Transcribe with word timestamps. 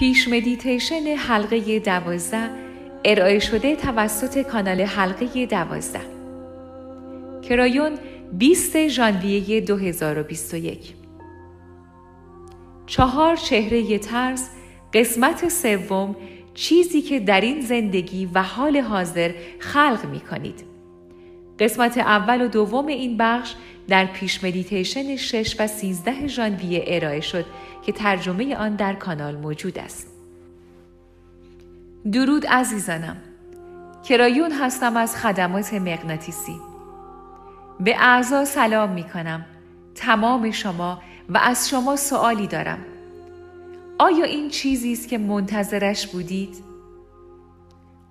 پیش 0.00 0.28
مدیتیشن 0.28 1.06
حلقه 1.18 1.78
دوازده. 1.78 2.50
ارائه 3.04 3.38
شده 3.38 3.76
توسط 3.76 4.42
کانال 4.42 4.80
حلقه 4.80 5.46
دوازده. 5.46 6.00
کرایون 7.42 7.92
20 8.32 8.88
ژانویه 8.88 9.60
2021 9.60 10.94
چهار 12.86 13.36
چهره 13.36 13.98
ترس 13.98 14.50
قسمت 14.92 15.48
سوم. 15.48 16.16
چیزی 16.54 17.02
که 17.02 17.20
در 17.20 17.40
این 17.40 17.60
زندگی 17.60 18.28
و 18.34 18.42
حال 18.42 18.76
حاضر 18.76 19.30
خلق 19.58 20.04
می 20.12 20.20
کنید. 20.20 20.64
قسمت 21.58 21.98
اول 21.98 22.42
و 22.42 22.48
دوم 22.48 22.86
این 22.86 23.16
بخش 23.16 23.54
در 23.90 24.04
پیش 24.04 24.44
مدیتیشن 24.44 25.16
6 25.16 25.56
و 25.58 25.66
13 25.66 26.26
ژانویه 26.26 26.84
ارائه 26.86 27.20
شد 27.20 27.46
که 27.86 27.92
ترجمه 27.92 28.56
آن 28.56 28.76
در 28.76 28.94
کانال 28.94 29.36
موجود 29.36 29.78
است. 29.78 30.06
درود 32.12 32.46
عزیزانم. 32.46 33.16
کرایون 34.08 34.52
هستم 34.52 34.96
از 34.96 35.16
خدمات 35.16 35.74
مغناطیسی. 35.74 36.56
به 37.80 37.96
اعضا 37.98 38.44
سلام 38.44 38.90
می 38.90 39.04
کنم. 39.04 39.46
تمام 39.94 40.50
شما 40.50 41.02
و 41.28 41.38
از 41.38 41.68
شما 41.68 41.96
سوالی 41.96 42.46
دارم. 42.46 42.78
آیا 43.98 44.24
این 44.24 44.48
چیزی 44.48 44.92
است 44.92 45.08
که 45.08 45.18
منتظرش 45.18 46.06
بودید؟ 46.06 46.56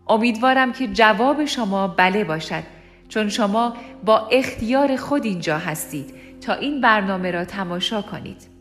امیدوارم 0.08 0.74
که 0.74 0.88
جواب 0.88 1.46
شما 1.46 1.88
بله 1.88 2.24
باشد 2.24 2.64
چون 3.10 3.30
شما 3.30 3.74
با 4.06 4.28
اختیار 4.32 4.96
خود 4.96 5.26
اینجا 5.26 5.58
هستید 5.58 6.14
تا 6.42 6.54
این 6.54 6.82
برنامه 6.82 7.32
را 7.32 7.46
تماشا 7.46 8.02
کنید. 8.02 8.60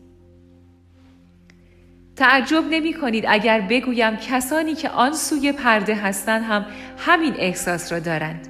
تعجب 2.15 2.63
نمی 2.69 2.93
کنید 2.93 3.25
اگر 3.27 3.61
بگویم 3.61 4.17
کسانی 4.17 4.75
که 4.75 4.89
آن 4.89 5.13
سوی 5.13 5.51
پرده 5.51 5.95
هستند 5.95 6.43
هم 6.43 6.65
همین 6.97 7.33
احساس 7.37 7.91
را 7.91 7.99
دارند. 7.99 8.47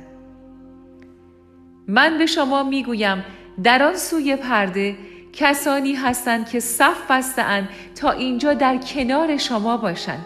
من 1.87 2.17
به 2.17 2.25
شما 2.25 2.63
می 2.63 2.83
گویم 2.83 3.23
در 3.63 3.83
آن 3.83 3.95
سوی 3.95 4.35
پرده 4.35 4.97
کسانی 5.33 5.93
هستند 5.93 6.49
که 6.49 6.59
صف 6.59 7.11
بستند 7.11 7.69
تا 7.95 8.11
اینجا 8.11 8.53
در 8.53 8.77
کنار 8.77 9.37
شما 9.37 9.77
باشند. 9.77 10.25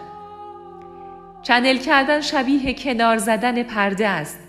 چنل 1.41 1.77
کردن 1.77 2.21
شبیه 2.21 2.73
کنار 2.73 3.17
زدن 3.17 3.63
پرده 3.63 4.07
است. 4.07 4.42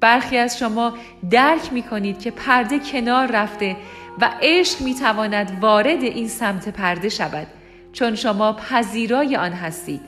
برخی 0.00 0.36
از 0.36 0.58
شما 0.58 0.94
درک 1.30 1.72
می 1.72 1.82
کنید 1.82 2.18
که 2.18 2.30
پرده 2.30 2.78
کنار 2.78 3.26
رفته 3.26 3.76
و 4.20 4.30
عشق 4.42 4.80
می 4.80 4.94
تواند 4.94 5.58
وارد 5.60 6.02
این 6.02 6.28
سمت 6.28 6.68
پرده 6.68 7.08
شود 7.08 7.46
چون 7.92 8.14
شما 8.14 8.52
پذیرای 8.52 9.36
آن 9.36 9.52
هستید 9.52 10.00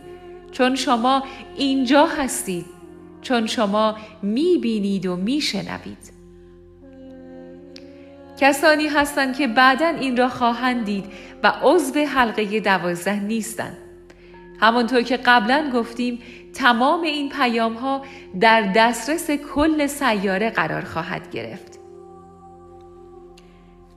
چون 0.53 0.75
شما 0.75 1.23
اینجا 1.57 2.07
هستید 2.07 2.67
چون 3.23 3.47
شما 3.47 3.97
می 4.23 4.59
بینید 4.59 5.07
و 5.07 5.17
می 5.17 5.41
شنوید. 5.41 6.13
کسانی 8.41 8.89
هستند 8.89 9.37
که 9.37 9.47
بعدا 9.47 9.87
این 9.89 10.17
را 10.17 10.29
خواهند 10.29 10.85
دید 10.85 11.05
و 11.43 11.53
عضو 11.63 12.01
حلقه 12.01 12.61
دوازده 12.61 13.21
نیستند. 13.21 13.77
همانطور 14.61 15.03
که 15.03 15.17
قبلا 15.17 15.71
گفتیم 15.75 16.19
تمام 16.55 17.03
این 17.03 17.29
پیام 17.29 17.75
ها 17.75 18.03
در 18.41 18.73
دسترس 18.77 19.31
کل 19.31 19.87
سیاره 19.87 20.51
قرار 20.51 20.83
خواهد 20.85 21.31
گرفت. 21.31 21.79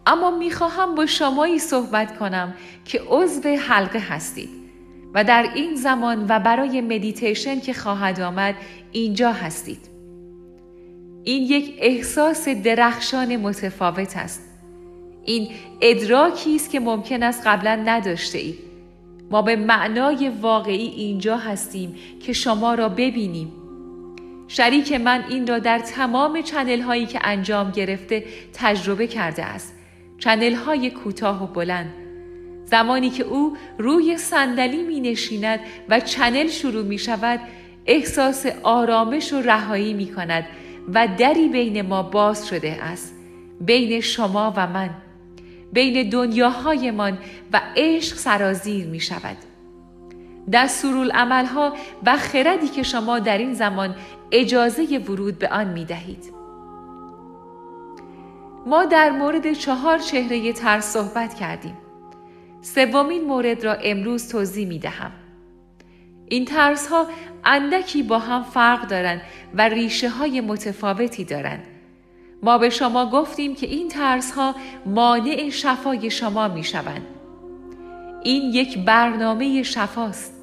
اما 0.08 0.32
می‌خواهم 0.32 0.96
با 0.96 1.06
شمایی 1.06 1.60
صحبت 1.60 2.18
کنم 2.18 2.54
که 2.86 3.02
عضو 3.08 3.50
حلقه 3.50 4.00
هستید 4.00 4.50
و 5.14 5.24
در 5.24 5.50
این 5.56 5.76
زمان 5.76 6.26
و 6.30 6.40
برای 6.40 6.82
مدیتیشن 6.82 7.60
که 7.60 7.74
خواهد 7.74 8.22
آمد 8.22 8.56
اینجا 8.92 9.32
هستید. 9.32 9.90
این 11.24 11.44
یک 11.44 11.76
احساس 11.78 12.50
درخشان 12.50 13.36
متفاوت 13.36 14.18
است. 14.18 14.42
این 15.26 15.50
ادراکی 15.82 16.56
است 16.56 16.70
که 16.70 16.80
ممکن 16.80 17.24
است 17.24 17.48
قبلا 17.48 17.76
نداشته 17.76 18.38
اید. 18.38 18.75
ما 19.32 19.42
به 19.42 19.56
معنای 19.56 20.30
واقعی 20.30 20.88
اینجا 20.88 21.38
هستیم 21.38 21.96
که 22.20 22.34
شما 22.34 22.74
را 22.74 22.90
ببینیم. 22.90 23.54
شریک 24.48 24.94
من 24.94 25.24
این 25.30 25.48
را 25.48 25.60
در 25.60 25.80
تمام 25.80 26.42
channel 26.42 26.82
هایی 26.82 27.06
که 27.06 27.20
انجام 27.24 27.72
گرفته 27.72 28.24
تجربه 28.54 29.08
کرده 29.08 29.46
است. 29.46 29.76
channel 30.20 30.54
های 30.54 30.90
کوتاه 30.90 31.44
و 31.44 31.48
بلند. 31.48 31.94
زمانی 32.66 33.10
که 33.10 33.24
او 33.24 33.58
روی 33.78 34.18
صندلی 34.18 34.84
می 34.84 35.00
نشیند 35.00 35.60
و 35.90 36.00
channel 36.00 36.48
شروع 36.48 36.84
می 36.84 36.98
شود 36.98 37.40
احساس 37.86 38.46
آرامش 38.64 39.34
و 39.34 39.42
رهایی 39.42 39.94
می 39.94 40.14
کند 40.14 40.46
و 40.94 41.08
دری 41.08 41.48
بین 41.48 41.82
ما 41.82 42.04
باز 42.04 42.48
شده 42.48 42.84
است 42.84 43.16
بین 43.62 44.02
شما 44.02 44.54
و 44.56 44.68
من 44.68 44.90
بین 45.76 46.10
دنیاهایمان 46.10 47.18
و 47.54 47.62
عشق 47.76 48.18
سرازیر 48.18 48.88
می 48.88 49.00
شود 49.00 49.38
ها 51.46 51.74
و 52.06 52.18
خردی 52.18 52.68
که 52.68 52.84
شما 52.84 53.20
در 53.20 53.38
این 53.38 53.54
زمان 53.54 53.96
اجازه 54.32 54.98
ورود 54.98 55.40
به 55.40 55.50
آن 55.50 55.68
می 55.68 55.86
دهید. 55.86 56.34
ما 58.66 58.86
در 58.86 59.10
مورد 59.10 59.54
چهار 59.54 59.98
چهره 59.98 60.54
ترس 60.54 60.86
صحبت 60.86 61.34
کردیم. 61.34 61.78
سومین 62.62 63.24
مورد 63.24 63.64
را 63.64 63.74
امروز 63.74 64.30
توضیح 64.32 64.68
می 64.68 64.80
دهم. 64.80 65.12
این 66.30 66.46
ترس 66.46 66.88
ها 66.88 67.08
اندکی 67.46 68.04
با 68.04 68.20
هم 68.20 68.44
فرق 68.44 68.88
دارند 68.88 69.22
و 69.54 69.62
ریشه 69.62 70.10
های 70.10 70.42
متفاوتی 70.42 71.24
دارند. 71.24 71.75
ما 72.46 72.58
به 72.58 72.70
شما 72.70 73.10
گفتیم 73.10 73.56
که 73.56 73.68
این 73.68 73.88
ترس 73.88 74.32
ها 74.32 74.56
مانع 74.86 75.50
شفای 75.50 76.12
شما 76.12 76.48
می 76.48 76.64
شوند. 76.64 77.06
این 78.24 78.54
یک 78.54 78.78
برنامه 78.78 79.64
شفاست. 79.64 80.34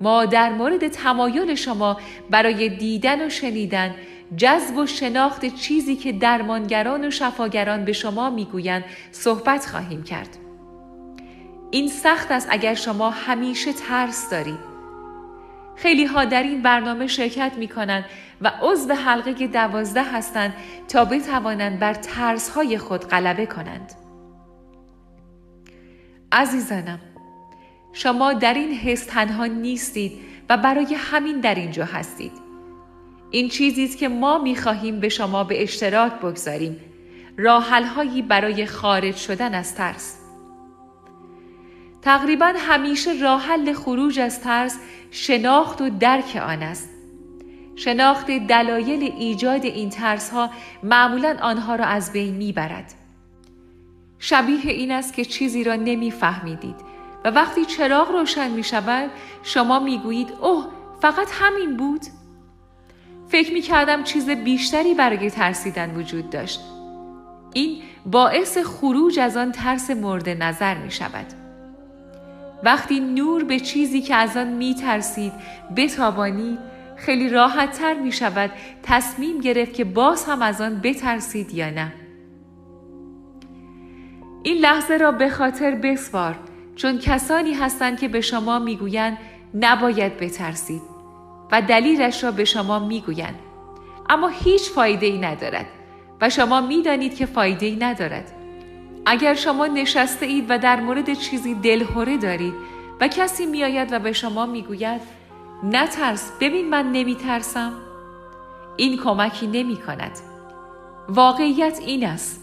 ما 0.00 0.24
در 0.24 0.52
مورد 0.52 0.88
تمایل 0.88 1.54
شما 1.54 1.96
برای 2.30 2.68
دیدن 2.68 3.26
و 3.26 3.30
شنیدن 3.30 3.94
جذب 4.36 4.76
و 4.76 4.86
شناخت 4.86 5.54
چیزی 5.54 5.96
که 5.96 6.12
درمانگران 6.12 7.04
و 7.04 7.10
شفاگران 7.10 7.84
به 7.84 7.92
شما 7.92 8.30
می‌گویند 8.30 8.84
صحبت 9.12 9.66
خواهیم 9.66 10.02
کرد. 10.02 10.36
این 11.70 11.88
سخت 11.88 12.30
است 12.30 12.48
اگر 12.50 12.74
شما 12.74 13.10
همیشه 13.10 13.72
ترس 13.72 14.30
دارید. 14.30 14.71
خیلی 15.76 16.04
ها 16.04 16.24
در 16.24 16.42
این 16.42 16.62
برنامه 16.62 17.06
شرکت 17.06 17.52
می 17.56 17.68
کنند 17.68 18.04
و 18.40 18.52
عضو 18.62 18.94
حلقه 18.94 19.46
دوازده 19.46 20.02
هستند 20.12 20.54
تا 20.88 21.04
بتوانند 21.04 21.78
بر 21.78 21.94
ترس 21.94 22.50
های 22.50 22.78
خود 22.78 23.04
غلبه 23.04 23.46
کنند. 23.46 23.92
عزیزانم 26.32 27.00
شما 27.92 28.32
در 28.32 28.54
این 28.54 28.72
حس 28.72 29.04
تنها 29.04 29.46
نیستید 29.46 30.12
و 30.48 30.56
برای 30.56 30.94
همین 30.94 31.40
در 31.40 31.54
اینجا 31.54 31.84
هستید. 31.84 32.32
این 33.30 33.48
چیزی 33.48 33.84
است 33.84 33.98
که 33.98 34.08
ما 34.08 34.38
می 34.38 34.56
خواهیم 34.56 35.00
به 35.00 35.08
شما 35.08 35.44
به 35.44 35.62
اشتراک 35.62 36.12
بگذاریم. 36.12 36.80
راحل 37.38 38.22
برای 38.22 38.66
خارج 38.66 39.16
شدن 39.16 39.54
از 39.54 39.74
ترس. 39.74 40.21
تقریبا 42.02 42.52
همیشه 42.56 43.12
راه 43.12 43.42
حل 43.42 43.72
خروج 43.72 44.18
از 44.18 44.40
ترس 44.40 44.78
شناخت 45.10 45.80
و 45.80 45.90
درک 45.90 46.42
آن 46.46 46.62
است. 46.62 46.90
شناخت 47.76 48.30
دلایل 48.30 49.02
ایجاد 49.02 49.64
این 49.64 49.90
ترس 49.90 50.30
ها 50.30 50.50
معمولا 50.82 51.36
آنها 51.42 51.74
را 51.74 51.84
از 51.84 52.12
بین 52.12 52.34
می‌برد. 52.34 52.94
شبیه 54.18 54.70
این 54.70 54.92
است 54.92 55.14
که 55.14 55.24
چیزی 55.24 55.64
را 55.64 55.76
نمیفهمیدید 55.76 56.76
و 57.24 57.30
وقتی 57.30 57.64
چراغ 57.64 58.10
روشن 58.10 58.50
می 58.50 58.64
شود 58.64 59.10
شما 59.42 59.78
می 59.78 59.98
گویید 59.98 60.32
اوه 60.40 60.66
فقط 61.02 61.28
همین 61.32 61.76
بود؟ 61.76 62.00
فکر 63.28 63.52
می 63.52 63.60
کردم 63.60 64.02
چیز 64.02 64.30
بیشتری 64.30 64.94
برای 64.94 65.30
ترسیدن 65.30 65.94
وجود 65.96 66.30
داشت. 66.30 66.60
این 67.52 67.82
باعث 68.06 68.58
خروج 68.58 69.18
از 69.18 69.36
آن 69.36 69.52
ترس 69.52 69.90
مورد 69.90 70.28
نظر 70.28 70.74
می 70.74 70.90
شود. 70.90 71.41
وقتی 72.62 73.00
نور 73.00 73.44
به 73.44 73.60
چیزی 73.60 74.00
که 74.00 74.14
از 74.14 74.36
آن 74.36 74.48
می 74.48 74.74
ترسید 74.74 75.32
بتابانید 75.76 76.58
خیلی 76.96 77.28
راحت 77.28 77.78
تر 77.78 77.94
می 77.94 78.12
شود 78.12 78.50
تصمیم 78.82 79.40
گرفت 79.40 79.74
که 79.74 79.84
باز 79.84 80.24
هم 80.24 80.42
از 80.42 80.60
آن 80.60 80.80
بترسید 80.80 81.54
یا 81.54 81.70
نه. 81.70 81.92
این 84.42 84.56
لحظه 84.56 84.96
را 84.96 85.12
به 85.12 85.28
خاطر 85.28 85.70
بسپار 85.70 86.36
چون 86.76 86.98
کسانی 86.98 87.54
هستند 87.54 88.00
که 88.00 88.08
به 88.08 88.20
شما 88.20 88.58
می‌گویند 88.58 89.18
نباید 89.54 90.16
بترسید 90.16 90.82
و 91.52 91.62
دلیلش 91.62 92.24
را 92.24 92.30
به 92.30 92.44
شما 92.44 92.78
می‌گویند 92.78 93.34
اما 94.08 94.28
هیچ 94.28 94.70
فایده 94.70 95.06
ای 95.06 95.18
ندارد 95.18 95.66
و 96.20 96.30
شما 96.30 96.60
می‌دانید 96.60 97.16
که 97.16 97.26
فایده 97.26 97.66
ای 97.66 97.76
ندارد 97.76 98.32
اگر 99.06 99.34
شما 99.34 99.66
نشسته 99.66 100.26
اید 100.26 100.46
و 100.48 100.58
در 100.58 100.80
مورد 100.80 101.14
چیزی 101.14 101.54
دلهوره 101.54 102.16
دارید 102.16 102.54
و 103.00 103.08
کسی 103.08 103.46
میآید 103.46 103.92
و 103.92 103.98
به 103.98 104.12
شما 104.12 104.46
می‌گوید 104.46 105.00
نترس 105.62 106.32
ببین 106.40 106.70
من 106.70 106.92
نمیترسم 106.92 107.72
این 108.76 108.98
کمکی 108.98 109.46
نمی 109.46 109.76
کند 109.76 110.18
واقعیت 111.08 111.78
این 111.86 112.06
است 112.06 112.40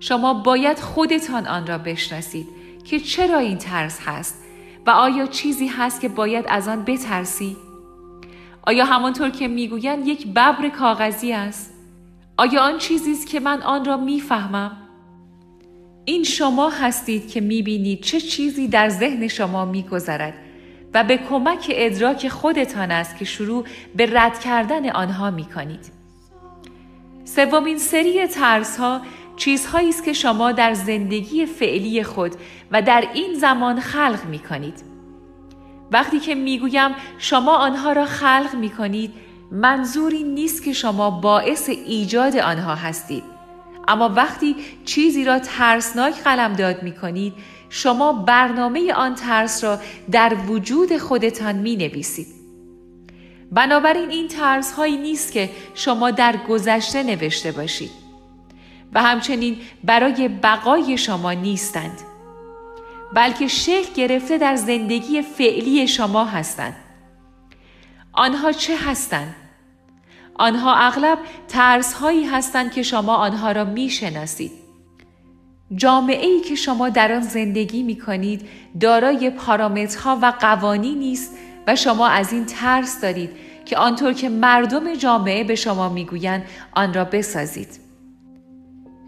شما 0.00 0.34
باید 0.34 0.78
خودتان 0.78 1.46
آن 1.46 1.66
را 1.66 1.78
بشناسید 1.78 2.46
که 2.84 3.00
چرا 3.00 3.38
این 3.38 3.58
ترس 3.58 4.00
هست 4.04 4.44
و 4.86 4.90
آیا 4.90 5.26
چیزی 5.26 5.66
هست 5.66 6.00
که 6.00 6.08
باید 6.08 6.44
از 6.48 6.68
آن 6.68 6.84
بترسی؟ 6.84 7.56
آیا 8.62 8.84
همانطور 8.84 9.30
که 9.30 9.48
می‌گویند 9.48 10.08
یک 10.08 10.26
ببر 10.26 10.68
کاغذی 10.68 11.32
است؟ 11.32 11.74
آیا 12.36 12.62
آن 12.62 12.78
چیزی 12.78 13.12
است 13.12 13.26
که 13.26 13.40
من 13.40 13.62
آن 13.62 13.84
را 13.84 13.96
می‌فهمم؟ 13.96 14.85
این 16.08 16.24
شما 16.24 16.70
هستید 16.70 17.28
که 17.28 17.40
می‌بینید 17.40 18.00
چه 18.00 18.20
چیزی 18.20 18.68
در 18.68 18.88
ذهن 18.88 19.28
شما 19.28 19.64
میگذرد 19.64 20.34
و 20.94 21.04
به 21.04 21.16
کمک 21.16 21.72
ادراک 21.74 22.28
خودتان 22.28 22.90
است 22.90 23.16
که 23.16 23.24
شروع 23.24 23.64
به 23.96 24.06
رد 24.12 24.40
کردن 24.40 24.90
آنها 24.90 25.30
می‌کنید. 25.30 25.92
سومین 27.24 27.78
سری 27.78 28.26
ترس 28.26 28.76
ها 28.78 29.00
چیزهایی 29.36 29.88
است 29.88 30.04
که 30.04 30.12
شما 30.12 30.52
در 30.52 30.74
زندگی 30.74 31.46
فعلی 31.46 32.02
خود 32.02 32.32
و 32.70 32.82
در 32.82 33.08
این 33.14 33.34
زمان 33.34 33.80
خلق 33.80 34.24
می 34.24 34.38
کنید. 34.38 34.84
وقتی 35.90 36.20
که 36.20 36.34
می 36.34 36.58
گویم 36.58 36.90
شما 37.18 37.56
آنها 37.56 37.92
را 37.92 38.04
خلق 38.04 38.54
می 38.54 38.70
کنید 38.70 39.12
منظوری 39.50 40.22
نیست 40.22 40.64
که 40.64 40.72
شما 40.72 41.10
باعث 41.10 41.68
ایجاد 41.68 42.36
آنها 42.36 42.74
هستید. 42.74 43.35
اما 43.88 44.08
وقتی 44.08 44.56
چیزی 44.84 45.24
را 45.24 45.38
ترسناک 45.38 46.14
قلمداد 46.14 46.82
می 46.82 46.92
کنید 46.92 47.32
شما 47.68 48.12
برنامه 48.12 48.92
آن 48.92 49.14
ترس 49.14 49.64
را 49.64 49.78
در 50.10 50.34
وجود 50.48 50.96
خودتان 50.96 51.54
می 51.54 51.76
نویسید. 51.76 52.26
بنابراین 53.52 54.10
این 54.10 54.28
ترس 54.28 54.72
هایی 54.72 54.96
نیست 54.96 55.32
که 55.32 55.50
شما 55.74 56.10
در 56.10 56.36
گذشته 56.48 57.02
نوشته 57.02 57.52
باشید 57.52 57.90
و 58.92 59.02
همچنین 59.02 59.56
برای 59.84 60.28
بقای 60.28 60.98
شما 60.98 61.32
نیستند 61.32 62.00
بلکه 63.14 63.48
شکل 63.48 63.92
گرفته 63.94 64.38
در 64.38 64.56
زندگی 64.56 65.22
فعلی 65.22 65.88
شما 65.88 66.24
هستند 66.24 66.76
آنها 68.12 68.52
چه 68.52 68.76
هستند 68.76 69.34
آنها 70.38 70.74
اغلب 70.74 71.18
ترس 71.48 71.92
هایی 71.92 72.26
هستند 72.26 72.72
که 72.72 72.82
شما 72.82 73.14
آنها 73.14 73.52
را 73.52 73.64
می 73.64 73.90
شناسید. 73.90 74.52
جامعه 75.74 76.26
ای 76.26 76.40
که 76.40 76.54
شما 76.54 76.88
در 76.88 77.12
آن 77.12 77.20
زندگی 77.20 77.82
می 77.82 77.98
کنید 77.98 78.48
دارای 78.80 79.30
پارامترها 79.30 80.18
و 80.22 80.32
قوانینی 80.40 81.12
است 81.12 81.36
و 81.66 81.76
شما 81.76 82.08
از 82.08 82.32
این 82.32 82.46
ترس 82.46 83.00
دارید 83.00 83.30
که 83.64 83.76
آنطور 83.76 84.12
که 84.12 84.28
مردم 84.28 84.94
جامعه 84.94 85.44
به 85.44 85.54
شما 85.54 85.88
می‌گویند 85.88 86.44
آن 86.74 86.94
را 86.94 87.04
بسازید. 87.04 87.80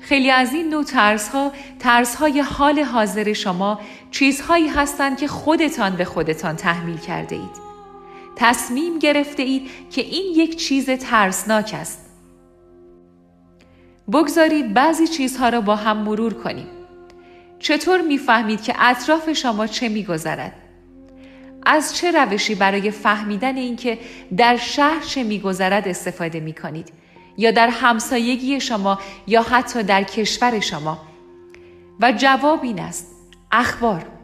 خیلی 0.00 0.30
از 0.30 0.52
این 0.52 0.68
نوع 0.68 0.84
ترس 0.84 1.28
ها 1.28 1.52
ترس 1.78 2.14
های 2.14 2.40
حال 2.40 2.80
حاضر 2.80 3.32
شما 3.32 3.80
چیزهایی 4.10 4.68
هستند 4.68 5.18
که 5.18 5.28
خودتان 5.28 5.96
به 5.96 6.04
خودتان 6.04 6.56
تحمیل 6.56 6.98
کرده 6.98 7.36
اید. 7.36 7.67
تصمیم 8.38 8.98
گرفته 8.98 9.42
اید 9.42 9.70
که 9.90 10.00
این 10.00 10.32
یک 10.36 10.56
چیز 10.56 10.90
ترسناک 10.90 11.74
است. 11.74 12.10
بگذارید 14.12 14.74
بعضی 14.74 15.06
چیزها 15.06 15.48
را 15.48 15.60
با 15.60 15.76
هم 15.76 15.96
مرور 15.96 16.34
کنیم. 16.34 16.66
چطور 17.58 18.00
می‌فهمید 18.00 18.62
که 18.62 18.74
اطراف 18.78 19.32
شما 19.32 19.66
چه 19.66 19.88
میگذرد؟ 19.88 20.52
از 21.66 21.96
چه 21.96 22.10
روشی 22.10 22.54
برای 22.54 22.90
فهمیدن 22.90 23.56
اینکه 23.56 23.98
در 24.36 24.56
شهر 24.56 25.00
چه 25.00 25.22
میگذرد 25.22 25.88
استفاده 25.88 26.40
می 26.40 26.52
کنید 26.52 26.92
یا 27.36 27.50
در 27.50 27.68
همسایگی 27.68 28.60
شما 28.60 28.98
یا 29.26 29.42
حتی 29.42 29.82
در 29.82 30.02
کشور 30.02 30.60
شما 30.60 30.98
و 32.00 32.12
جواب 32.12 32.62
این 32.62 32.80
است 32.80 33.06
اخبار 33.52 34.17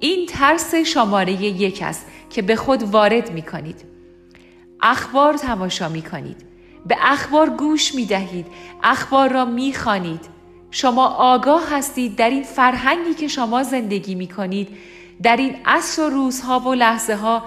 این 0.00 0.26
ترس 0.26 0.74
شماره 0.74 1.32
یک 1.32 1.82
است 1.82 2.06
که 2.30 2.42
به 2.42 2.56
خود 2.56 2.82
وارد 2.82 3.32
می 3.32 3.42
کنید 3.42 3.84
اخبار 4.82 5.34
تماشا 5.34 5.88
می 5.88 6.02
کنید 6.02 6.36
به 6.86 6.96
اخبار 7.00 7.50
گوش 7.50 7.94
می 7.94 8.04
دهید 8.04 8.46
اخبار 8.82 9.32
را 9.32 9.44
می 9.44 9.74
خانید. 9.74 10.36
شما 10.70 11.06
آگاه 11.06 11.62
هستید 11.70 12.16
در 12.16 12.30
این 12.30 12.42
فرهنگی 12.42 13.14
که 13.14 13.28
شما 13.28 13.62
زندگی 13.62 14.14
می 14.14 14.26
کنید 14.26 14.68
در 15.22 15.36
این 15.36 15.56
عصر 15.64 16.02
و 16.02 16.10
روزها 16.10 16.60
و 16.60 16.74
لحظه 16.74 17.14
ها 17.14 17.42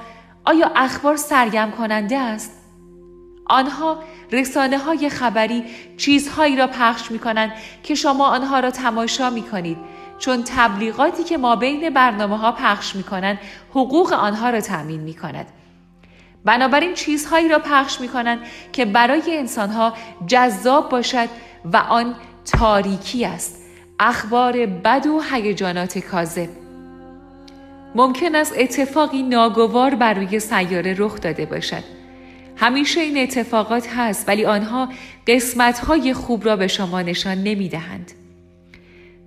آیا 0.46 0.72
اخبار 0.76 1.16
سرگم 1.16 1.72
کننده 1.78 2.18
است؟ 2.18 2.52
آنها 3.46 4.04
رسانه 4.32 4.78
های 4.78 5.10
خبری 5.10 5.64
چیزهایی 5.98 6.56
را 6.56 6.68
پخش 6.68 7.12
می 7.12 7.20
کنند 7.20 7.52
که 7.84 7.96
شما 7.96 8.28
آنها 8.28 8.60
را 8.60 8.72
تماشا 8.72 9.30
می 9.30 9.42
کنید 9.42 9.78
چون 10.20 10.44
تبلیغاتی 10.46 11.24
که 11.24 11.38
ما 11.38 11.56
بین 11.56 11.90
برنامه 11.90 12.38
ها 12.38 12.52
پخش 12.52 12.96
می 12.96 13.04
کنند 13.04 13.40
حقوق 13.70 14.14
آنها 14.14 14.50
را 14.50 14.62
تأمین 14.62 15.02
می 15.02 15.14
کند. 15.14 15.46
بنابراین 16.46 16.94
چیزهایی 16.94 17.50
را 17.50 17.60
پخش 17.60 18.02
می 18.02 18.08
کنند 18.08 18.40
که 18.72 18.86
برای 18.86 19.38
انسانها 19.38 19.94
جذاب 20.28 20.90
باشد 20.90 21.30
و 21.74 21.78
آن 21.78 22.16
تاریکی 22.46 23.26
است. 23.26 23.56
اخبار 24.00 24.66
بد 24.66 25.08
و 25.08 25.22
هیجانات 25.32 25.98
کاذب 25.98 26.50
ممکن 27.96 28.36
است 28.36 28.54
اتفاقی 28.58 29.24
ناگوار 29.24 29.96
بر 29.96 30.14
روی 30.14 30.40
سیاره 30.40 30.96
رخ 30.98 31.22
داده 31.22 31.46
باشد. 31.46 31.84
همیشه 32.56 33.02
این 33.02 33.18
اتفاقات 33.18 33.88
هست 33.88 34.28
ولی 34.28 34.46
آنها 34.46 34.90
قسمتهای 35.28 36.14
خوب 36.14 36.46
را 36.46 36.56
به 36.56 36.68
شما 36.68 37.02
نشان 37.02 37.38
نمی 37.38 37.70
دهند. 37.70 38.12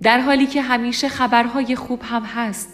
در 0.02 0.20
حالی 0.20 0.46
که 0.46 0.62
همیشه 0.62 1.08
خبرهای 1.08 1.76
خوب 1.76 2.00
هم 2.02 2.22
هست. 2.22 2.68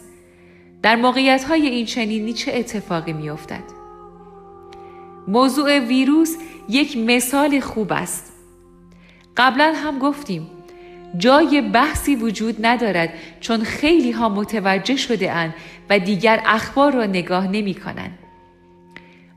در 0.82 0.96
موقعیت 0.96 1.44
های 1.44 1.66
این 1.66 1.86
چنینی 1.86 2.32
چه 2.32 2.52
اتفاقی 2.54 3.12
می 3.12 3.30
افتد؟ 3.30 3.62
موضوع 5.28 5.78
ویروس 5.78 6.36
یک 6.68 6.96
مثال 6.96 7.60
خوب 7.60 7.92
است. 7.92 8.32
قبلا 9.36 9.72
هم 9.76 9.98
گفتیم 9.98 10.50
جای 11.18 11.60
بحثی 11.60 12.16
وجود 12.16 12.66
ندارد 12.66 13.12
چون 13.40 13.60
خیلی 13.60 14.10
ها 14.10 14.28
متوجه 14.28 14.96
شده 14.96 15.32
اند 15.32 15.54
و 15.90 15.98
دیگر 15.98 16.42
اخبار 16.46 16.92
را 16.92 17.04
نگاه 17.04 17.48
نمی 17.48 17.74
کنند. 17.74 18.18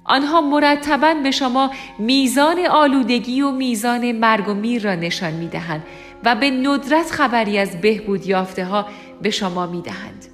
آنها 0.03 0.41
مرتبا 0.41 1.13
به 1.13 1.31
شما 1.31 1.71
میزان 1.99 2.65
آلودگی 2.65 3.41
و 3.41 3.51
میزان 3.51 4.11
مرگ 4.11 4.49
و 4.49 4.53
میر 4.53 4.83
را 4.83 4.95
نشان 4.95 5.33
می 5.33 5.47
دهند 5.47 5.83
و 6.23 6.35
به 6.35 6.51
ندرت 6.51 7.11
خبری 7.11 7.57
از 7.57 7.81
بهبود 7.81 8.27
یافته 8.27 8.65
ها 8.65 8.85
به 9.21 9.29
شما 9.29 9.67
می 9.67 9.81
دهند. 9.81 10.25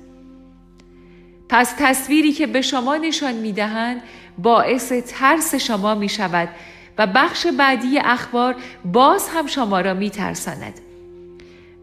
پس 1.49 1.73
تصویری 1.79 2.31
که 2.31 2.47
به 2.47 2.61
شما 2.61 2.97
نشان 2.97 3.33
می 3.33 3.51
دهند 3.51 4.01
باعث 4.37 4.91
ترس 4.91 5.55
شما 5.55 5.95
می 5.95 6.09
شود 6.09 6.49
و 6.97 7.07
بخش 7.07 7.47
بعدی 7.47 7.99
اخبار 7.99 8.55
باز 8.85 9.29
هم 9.29 9.47
شما 9.47 9.81
را 9.81 9.93
می 9.93 10.09
ترساند. 10.09 10.73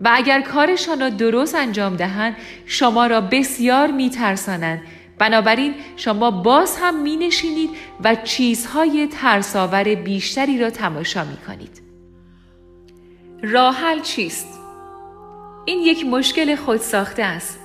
و 0.00 0.10
اگر 0.12 0.40
کارشان 0.40 1.00
را 1.00 1.08
درست 1.08 1.54
انجام 1.54 1.96
دهند 1.96 2.36
شما 2.66 3.06
را 3.06 3.20
بسیار 3.20 3.90
میترسانند 3.90 4.80
بنابراین 5.18 5.74
شما 5.96 6.30
باز 6.30 6.76
هم 6.76 7.02
می 7.02 7.16
نشینید 7.16 7.70
و 8.04 8.14
چیزهای 8.14 9.06
ترساور 9.06 9.94
بیشتری 9.94 10.58
را 10.58 10.70
تماشا 10.70 11.24
می 11.24 11.36
کنید. 11.36 11.83
راحل 13.46 14.00
چیست؟ 14.00 14.60
این 15.64 15.78
یک 15.78 16.06
مشکل 16.06 16.56
خودساخته 16.56 17.22
است. 17.22 17.58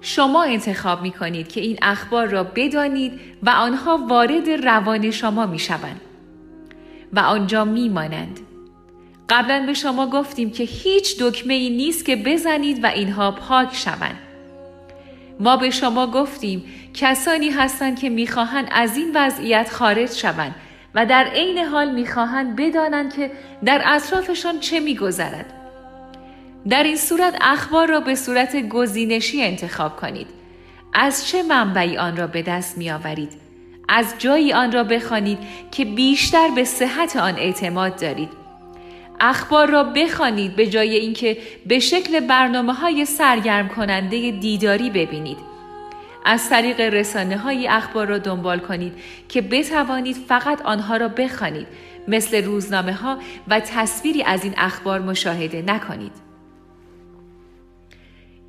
شما 0.00 0.42
انتخاب 0.42 1.02
می 1.02 1.10
کنید 1.10 1.48
که 1.48 1.60
این 1.60 1.78
اخبار 1.82 2.26
را 2.26 2.44
بدانید 2.44 3.20
و 3.42 3.50
آنها 3.50 3.96
وارد 4.08 4.48
روان 4.48 5.10
شما 5.10 5.46
می 5.46 5.58
شوند 5.58 6.00
و 7.12 7.20
آنجا 7.20 7.64
می 7.64 7.88
مانند. 7.88 8.40
قبلا 9.28 9.66
به 9.66 9.74
شما 9.74 10.06
گفتیم 10.06 10.50
که 10.50 10.64
هیچ 10.64 11.16
دکمه 11.20 11.54
ای 11.54 11.70
نیست 11.70 12.04
که 12.04 12.16
بزنید 12.16 12.84
و 12.84 12.86
اینها 12.86 13.30
پاک 13.30 13.74
شوند. 13.74 14.18
ما 15.40 15.56
به 15.56 15.70
شما 15.70 16.06
گفتیم 16.06 16.64
کسانی 16.94 17.50
هستند 17.50 17.98
که 17.98 18.08
می‌خواهند 18.08 18.68
از 18.72 18.96
این 18.96 19.10
وضعیت 19.14 19.70
خارج 19.70 20.10
شوند 20.10 20.54
و 20.94 21.06
در 21.06 21.24
عین 21.24 21.58
حال 21.58 21.90
می‌خواهند 21.90 22.56
بدانند 22.56 23.14
که 23.14 23.30
در 23.64 23.82
اطرافشان 23.86 24.60
چه 24.60 24.80
میگذرد. 24.80 25.52
در 26.68 26.82
این 26.82 26.96
صورت 26.96 27.38
اخبار 27.40 27.88
را 27.88 28.00
به 28.00 28.14
صورت 28.14 28.56
گزینشی 28.68 29.42
انتخاب 29.42 29.96
کنید. 29.96 30.26
از 30.94 31.28
چه 31.28 31.42
منبعی 31.42 31.96
آن 31.96 32.16
را 32.16 32.26
به 32.26 32.42
دست 32.42 32.78
می 32.78 32.90
آورید؟ 32.90 33.32
از 33.88 34.14
جایی 34.18 34.52
آن 34.52 34.72
را 34.72 34.84
بخوانید 34.84 35.38
که 35.70 35.84
بیشتر 35.84 36.48
به 36.54 36.64
صحت 36.64 37.16
آن 37.16 37.34
اعتماد 37.34 38.00
دارید 38.00 38.28
اخبار 39.20 39.70
را 39.70 39.84
بخوانید 39.84 40.56
به 40.56 40.66
جای 40.66 40.96
اینکه 40.96 41.36
به 41.66 41.78
شکل 41.78 42.20
برنامه 42.20 42.72
های 42.72 43.04
سرگرم 43.04 43.68
کننده 43.68 44.30
دیداری 44.30 44.90
ببینید 44.90 45.47
از 46.28 46.48
طریق 46.50 46.80
رسانه 46.80 47.36
های 47.36 47.68
اخبار 47.68 48.06
را 48.06 48.18
دنبال 48.18 48.58
کنید 48.58 48.92
که 49.28 49.42
بتوانید 49.42 50.16
فقط 50.16 50.62
آنها 50.62 50.96
را 50.96 51.08
بخوانید 51.08 51.66
مثل 52.08 52.44
روزنامه 52.44 52.92
ها 52.92 53.18
و 53.48 53.60
تصویری 53.60 54.22
از 54.22 54.44
این 54.44 54.54
اخبار 54.56 55.00
مشاهده 55.00 55.62
نکنید. 55.62 56.12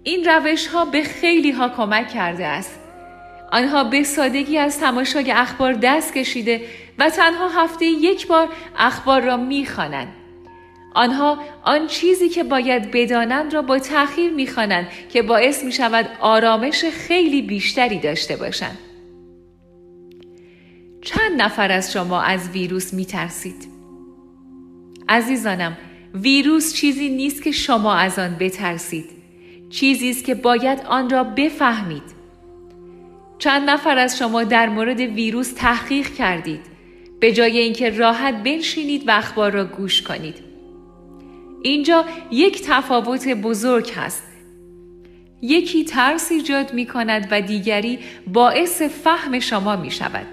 این 0.03 0.25
روش 0.25 0.67
ها 0.67 0.85
به 0.85 1.03
خیلی 1.03 1.51
ها 1.51 1.69
کمک 1.69 2.09
کرده 2.09 2.45
است. 2.45 2.79
آنها 3.51 3.83
به 3.83 4.03
سادگی 4.03 4.57
از 4.57 4.79
تماشای 4.79 5.31
اخبار 5.31 5.73
دست 5.73 6.13
کشیده 6.13 6.61
و 6.97 7.09
تنها 7.09 7.49
هفته 7.49 7.85
یک 7.85 8.27
بار 8.27 8.49
اخبار 8.77 9.21
را 9.21 9.37
می‌خوانند. 9.37 10.18
آنها 10.99 11.39
آن 11.63 11.87
چیزی 11.87 12.29
که 12.29 12.43
باید 12.43 12.91
بدانند 12.91 13.53
را 13.53 13.61
با 13.61 13.79
تأخیر 13.79 14.31
می‌خوانند 14.31 14.87
که 15.09 15.21
باعث 15.21 15.63
می 15.63 15.71
شود 15.71 16.09
آرامش 16.19 16.85
خیلی 16.85 17.41
بیشتری 17.41 17.99
داشته 17.99 18.35
باشند. 18.35 18.77
چند 21.01 21.41
نفر 21.41 21.71
از 21.71 21.93
شما 21.93 22.21
از 22.21 22.49
ویروس 22.49 22.93
می 22.93 23.05
ترسید؟ 23.05 23.67
عزیزانم 25.09 25.77
ویروس 26.13 26.73
چیزی 26.73 27.09
نیست 27.09 27.43
که 27.43 27.51
شما 27.51 27.95
از 27.95 28.19
آن 28.19 28.35
بترسید 28.39 29.05
چیزی 29.69 30.09
است 30.09 30.25
که 30.25 30.35
باید 30.35 30.79
آن 30.79 31.09
را 31.09 31.23
بفهمید 31.23 32.03
چند 33.37 33.69
نفر 33.69 33.97
از 33.97 34.17
شما 34.17 34.43
در 34.43 34.69
مورد 34.69 34.99
ویروس 34.99 35.53
تحقیق 35.53 36.13
کردید 36.13 36.61
به 37.19 37.31
جای 37.31 37.59
اینکه 37.59 37.89
راحت 37.89 38.43
بنشینید 38.43 39.07
و 39.07 39.11
اخبار 39.17 39.51
را 39.51 39.65
گوش 39.65 40.01
کنید 40.01 40.48
اینجا 41.63 42.05
یک 42.31 42.61
تفاوت 42.61 43.27
بزرگ 43.27 43.91
هست. 43.91 44.23
یکی 45.41 45.83
ترس 45.83 46.31
ایجاد 46.31 46.73
می 46.73 46.85
کند 46.85 47.27
و 47.31 47.41
دیگری 47.41 47.99
باعث 48.27 48.81
فهم 48.81 49.39
شما 49.39 49.75
می 49.75 49.91
شود 49.91 50.25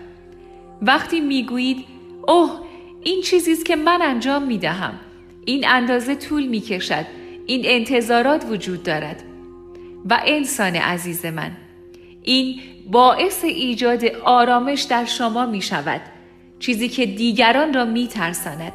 وقتی 0.82 1.20
می 1.20 1.46
گویید 1.46 1.84
اوه 2.28 2.60
این 3.02 3.22
چیزی 3.22 3.52
است 3.52 3.64
که 3.64 3.76
من 3.76 4.02
انجام 4.02 4.42
می 4.42 4.58
دهم 4.58 4.94
این 5.44 5.68
اندازه 5.68 6.14
طول 6.14 6.46
می 6.46 6.60
کشد 6.60 7.06
این 7.46 7.60
انتظارات 7.64 8.44
وجود 8.50 8.82
دارد. 8.82 9.22
و 10.10 10.20
انسان 10.26 10.76
عزیز 10.76 11.26
من 11.26 11.50
این 12.22 12.60
باعث 12.90 13.44
ایجاد 13.44 14.04
آرامش 14.24 14.82
در 14.82 15.04
شما 15.04 15.46
می 15.46 15.62
شود 15.62 16.00
چیزی 16.58 16.88
که 16.88 17.06
دیگران 17.06 17.74
را 17.74 17.84
می 17.84 18.06
ترساند. 18.06 18.72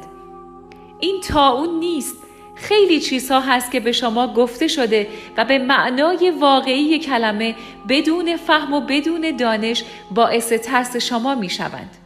این 1.00 1.20
تا 1.20 1.48
اون 1.48 1.78
نیست. 1.78 2.16
خیلی 2.62 3.00
چیزها 3.00 3.40
هست 3.40 3.70
که 3.70 3.80
به 3.80 3.92
شما 3.92 4.34
گفته 4.34 4.68
شده 4.68 5.08
و 5.36 5.44
به 5.44 5.58
معنای 5.58 6.30
واقعی 6.30 6.98
کلمه 6.98 7.54
بدون 7.88 8.36
فهم 8.36 8.72
و 8.72 8.80
بدون 8.80 9.36
دانش 9.36 9.84
باعث 10.10 10.52
ترس 10.52 10.96
شما 10.96 11.34
می 11.34 11.50
شوند. 11.50 11.96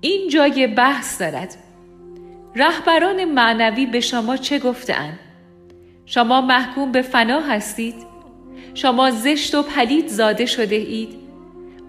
این 0.00 0.28
جای 0.28 0.66
بحث 0.66 1.20
دارد. 1.20 1.56
رهبران 2.56 3.24
معنوی 3.24 3.86
به 3.86 4.00
شما 4.00 4.36
چه 4.36 4.58
گفتهاند؟ 4.58 5.18
شما 6.06 6.40
محکوم 6.40 6.92
به 6.92 7.02
فنا 7.02 7.40
هستید؟ 7.40 7.94
شما 8.74 9.10
زشت 9.10 9.54
و 9.54 9.62
پلید 9.62 10.08
زاده 10.08 10.46
شده 10.46 10.76
اید؟ 10.76 11.14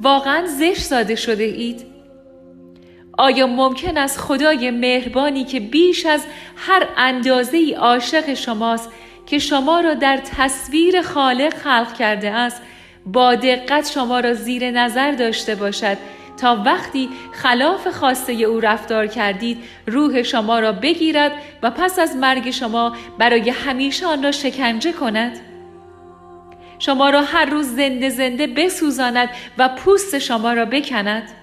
واقعا 0.02 0.48
زشت 0.48 0.84
زاده 0.84 1.16
شده 1.16 1.44
اید؟ 1.44 1.93
آیا 3.18 3.48
ممکن 3.48 3.98
است 3.98 4.20
خدای 4.20 4.72
مهربانی 4.72 5.44
که 5.44 5.60
بیش 5.60 6.06
از 6.06 6.26
هر 6.56 6.88
اندازه 6.98 7.58
ای 7.58 7.74
عاشق 7.74 8.34
شماست 8.34 8.90
که 9.26 9.40
شما 9.40 9.80
را 9.80 9.94
در 9.94 10.18
تصویر 10.18 11.02
خالق 11.02 11.54
خلق 11.54 11.94
کرده 11.94 12.32
است 12.32 12.62
با 13.06 13.36
دقت 13.36 13.92
شما 13.92 14.20
را 14.20 14.34
زیر 14.34 14.72
نظر 14.72 15.12
داشته 15.12 15.56
باشد 15.56 15.98
تا 16.38 16.64
وقتی 16.66 17.10
خلاف 17.32 17.88
خواسته 17.88 18.34
او 18.34 18.60
رفتار 18.60 19.08
کردید 19.08 19.58
روح 19.88 20.24
شما 20.24 20.60
را 20.60 20.72
بگیرد 20.72 21.32
و 21.64 21.72
پس 21.72 22.00
از 22.00 22.16
مرگ 22.16 22.52
شما 22.52 22.96
برای 23.18 23.50
همیشه 23.50 24.06
آن 24.06 24.24
را 24.24 24.32
شکنجه 24.32 24.92
کند؟ 24.92 25.40
شما 26.80 27.10
را 27.10 27.22
هر 27.22 27.46
روز 27.46 27.66
زنده 27.66 28.10
زنده 28.10 28.48
بسوزاند 28.48 29.30
و 29.58 29.70
پوست 29.70 30.20
شما 30.20 30.54
را 30.54 30.66
بکند؟ 30.66 31.43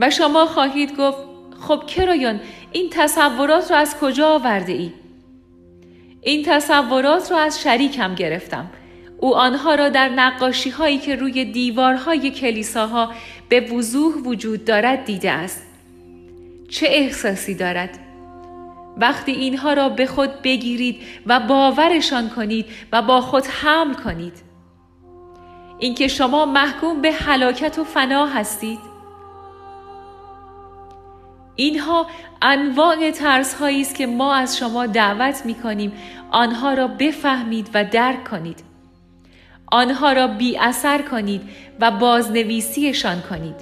و 0.00 0.10
شما 0.10 0.46
خواهید 0.46 0.96
گفت 0.96 1.18
خب 1.60 1.86
کرایان 1.86 2.40
این 2.72 2.90
تصورات 2.90 3.70
را 3.70 3.76
از 3.76 3.96
کجا 4.00 4.28
آورده 4.34 4.72
ای؟ 4.72 4.92
این 6.22 6.42
تصورات 6.46 7.32
را 7.32 7.38
از 7.38 7.62
شریکم 7.62 8.14
گرفتم 8.14 8.70
او 9.18 9.36
آنها 9.36 9.74
را 9.74 9.88
در 9.88 10.08
نقاشی 10.08 10.70
هایی 10.70 10.98
که 10.98 11.16
روی 11.16 11.44
دیوارهای 11.44 12.30
کلیساها 12.30 13.10
به 13.48 13.60
وضوح 13.60 14.14
وجود 14.14 14.64
دارد 14.64 15.04
دیده 15.04 15.30
است. 15.30 15.66
چه 16.68 16.86
احساسی 16.90 17.54
دارد؟ 17.54 17.98
وقتی 18.96 19.32
اینها 19.32 19.72
را 19.72 19.88
به 19.88 20.06
خود 20.06 20.42
بگیرید 20.42 21.00
و 21.26 21.40
باورشان 21.40 22.28
کنید 22.30 22.66
و 22.92 23.02
با 23.02 23.20
خود 23.20 23.46
حمل 23.46 23.94
کنید. 23.94 24.42
اینکه 25.78 26.08
شما 26.08 26.46
محکوم 26.46 27.00
به 27.00 27.12
هلاکت 27.12 27.78
و 27.78 27.84
فنا 27.84 28.26
هستید. 28.26 28.89
اینها 31.56 32.06
انواع 32.42 33.10
ترس 33.10 33.54
هایی 33.54 33.80
است 33.80 33.94
که 33.94 34.06
ما 34.06 34.34
از 34.34 34.58
شما 34.58 34.86
دعوت 34.86 35.46
می 35.46 35.54
کنیم 35.54 35.92
آنها 36.30 36.74
را 36.74 36.86
بفهمید 36.86 37.70
و 37.74 37.84
درک 37.84 38.24
کنید. 38.24 38.64
آنها 39.66 40.12
را 40.12 40.26
بی 40.26 40.58
اثر 40.58 41.02
کنید 41.02 41.42
و 41.80 41.90
بازنویسیشان 41.90 43.20
کنید 43.20 43.56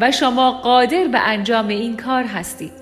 و 0.00 0.10
شما 0.10 0.52
قادر 0.52 1.04
به 1.04 1.18
انجام 1.18 1.68
این 1.68 1.96
کار 1.96 2.24
هستید. 2.24 2.72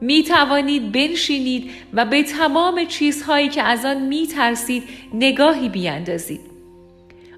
می 0.00 0.22
توانید 0.22 0.92
بنشینید 0.92 1.70
و 1.92 2.04
به 2.04 2.22
تمام 2.22 2.84
چیزهایی 2.84 3.48
که 3.48 3.62
از 3.62 3.84
آن 3.84 4.02
می 4.02 4.26
ترسید 4.26 4.82
نگاهی 5.14 5.68
بیاندازید. 5.68 6.55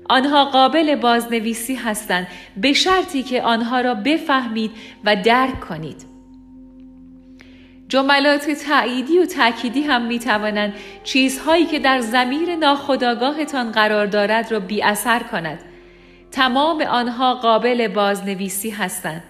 آنها 0.08 0.44
قابل 0.44 0.94
بازنویسی 0.94 1.74
هستند 1.74 2.26
به 2.56 2.72
شرطی 2.72 3.22
که 3.22 3.42
آنها 3.42 3.80
را 3.80 3.94
بفهمید 3.94 4.70
و 5.04 5.16
درک 5.16 5.60
کنید. 5.60 6.06
جملات 7.88 8.50
تعییدی 8.50 9.18
و 9.18 9.26
تأکیدی 9.26 9.82
هم 9.82 10.02
می 10.06 10.18
توانند 10.18 10.74
چیزهایی 11.04 11.66
که 11.66 11.78
در 11.78 12.00
زمیر 12.00 12.56
ناخداگاهتان 12.56 13.72
قرار 13.72 14.06
دارد 14.06 14.52
را 14.52 14.60
بی 14.60 14.82
اثر 14.82 15.18
کند. 15.18 15.58
تمام 16.30 16.82
آنها 16.82 17.34
قابل 17.34 17.88
بازنویسی 17.88 18.70
هستند. 18.70 19.22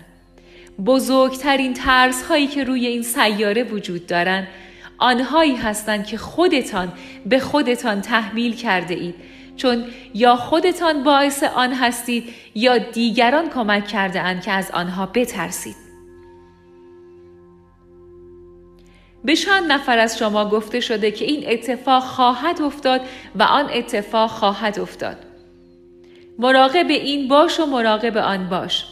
بزرگترین 0.86 1.74
ترس 1.74 2.22
هایی 2.22 2.46
که 2.46 2.64
روی 2.64 2.86
این 2.86 3.02
سیاره 3.02 3.62
وجود 3.62 4.06
دارند 4.06 4.48
آنهایی 4.98 5.56
هستند 5.56 6.06
که 6.06 6.18
خودتان 6.18 6.92
به 7.26 7.38
خودتان 7.38 8.00
تحمیل 8.00 8.56
کرده 8.56 8.94
اید 8.94 9.14
چون 9.58 9.84
یا 10.14 10.36
خودتان 10.36 11.02
باعث 11.02 11.42
آن 11.42 11.72
هستید 11.72 12.34
یا 12.54 12.78
دیگران 12.78 13.50
کمک 13.50 13.86
کرده 13.86 14.20
اند 14.20 14.42
که 14.42 14.52
از 14.52 14.70
آنها 14.70 15.06
بترسید. 15.06 15.76
به 19.24 19.36
چند 19.36 19.72
نفر 19.72 19.98
از 19.98 20.18
شما 20.18 20.48
گفته 20.48 20.80
شده 20.80 21.10
که 21.10 21.24
این 21.24 21.44
اتفاق 21.46 22.02
خواهد 22.02 22.62
افتاد 22.62 23.00
و 23.34 23.42
آن 23.42 23.70
اتفاق 23.72 24.30
خواهد 24.30 24.78
افتاد. 24.78 25.16
مراقب 26.38 26.86
این 26.88 27.28
باش 27.28 27.60
و 27.60 27.66
مراقب 27.66 28.16
آن 28.16 28.48
باش. 28.48 28.84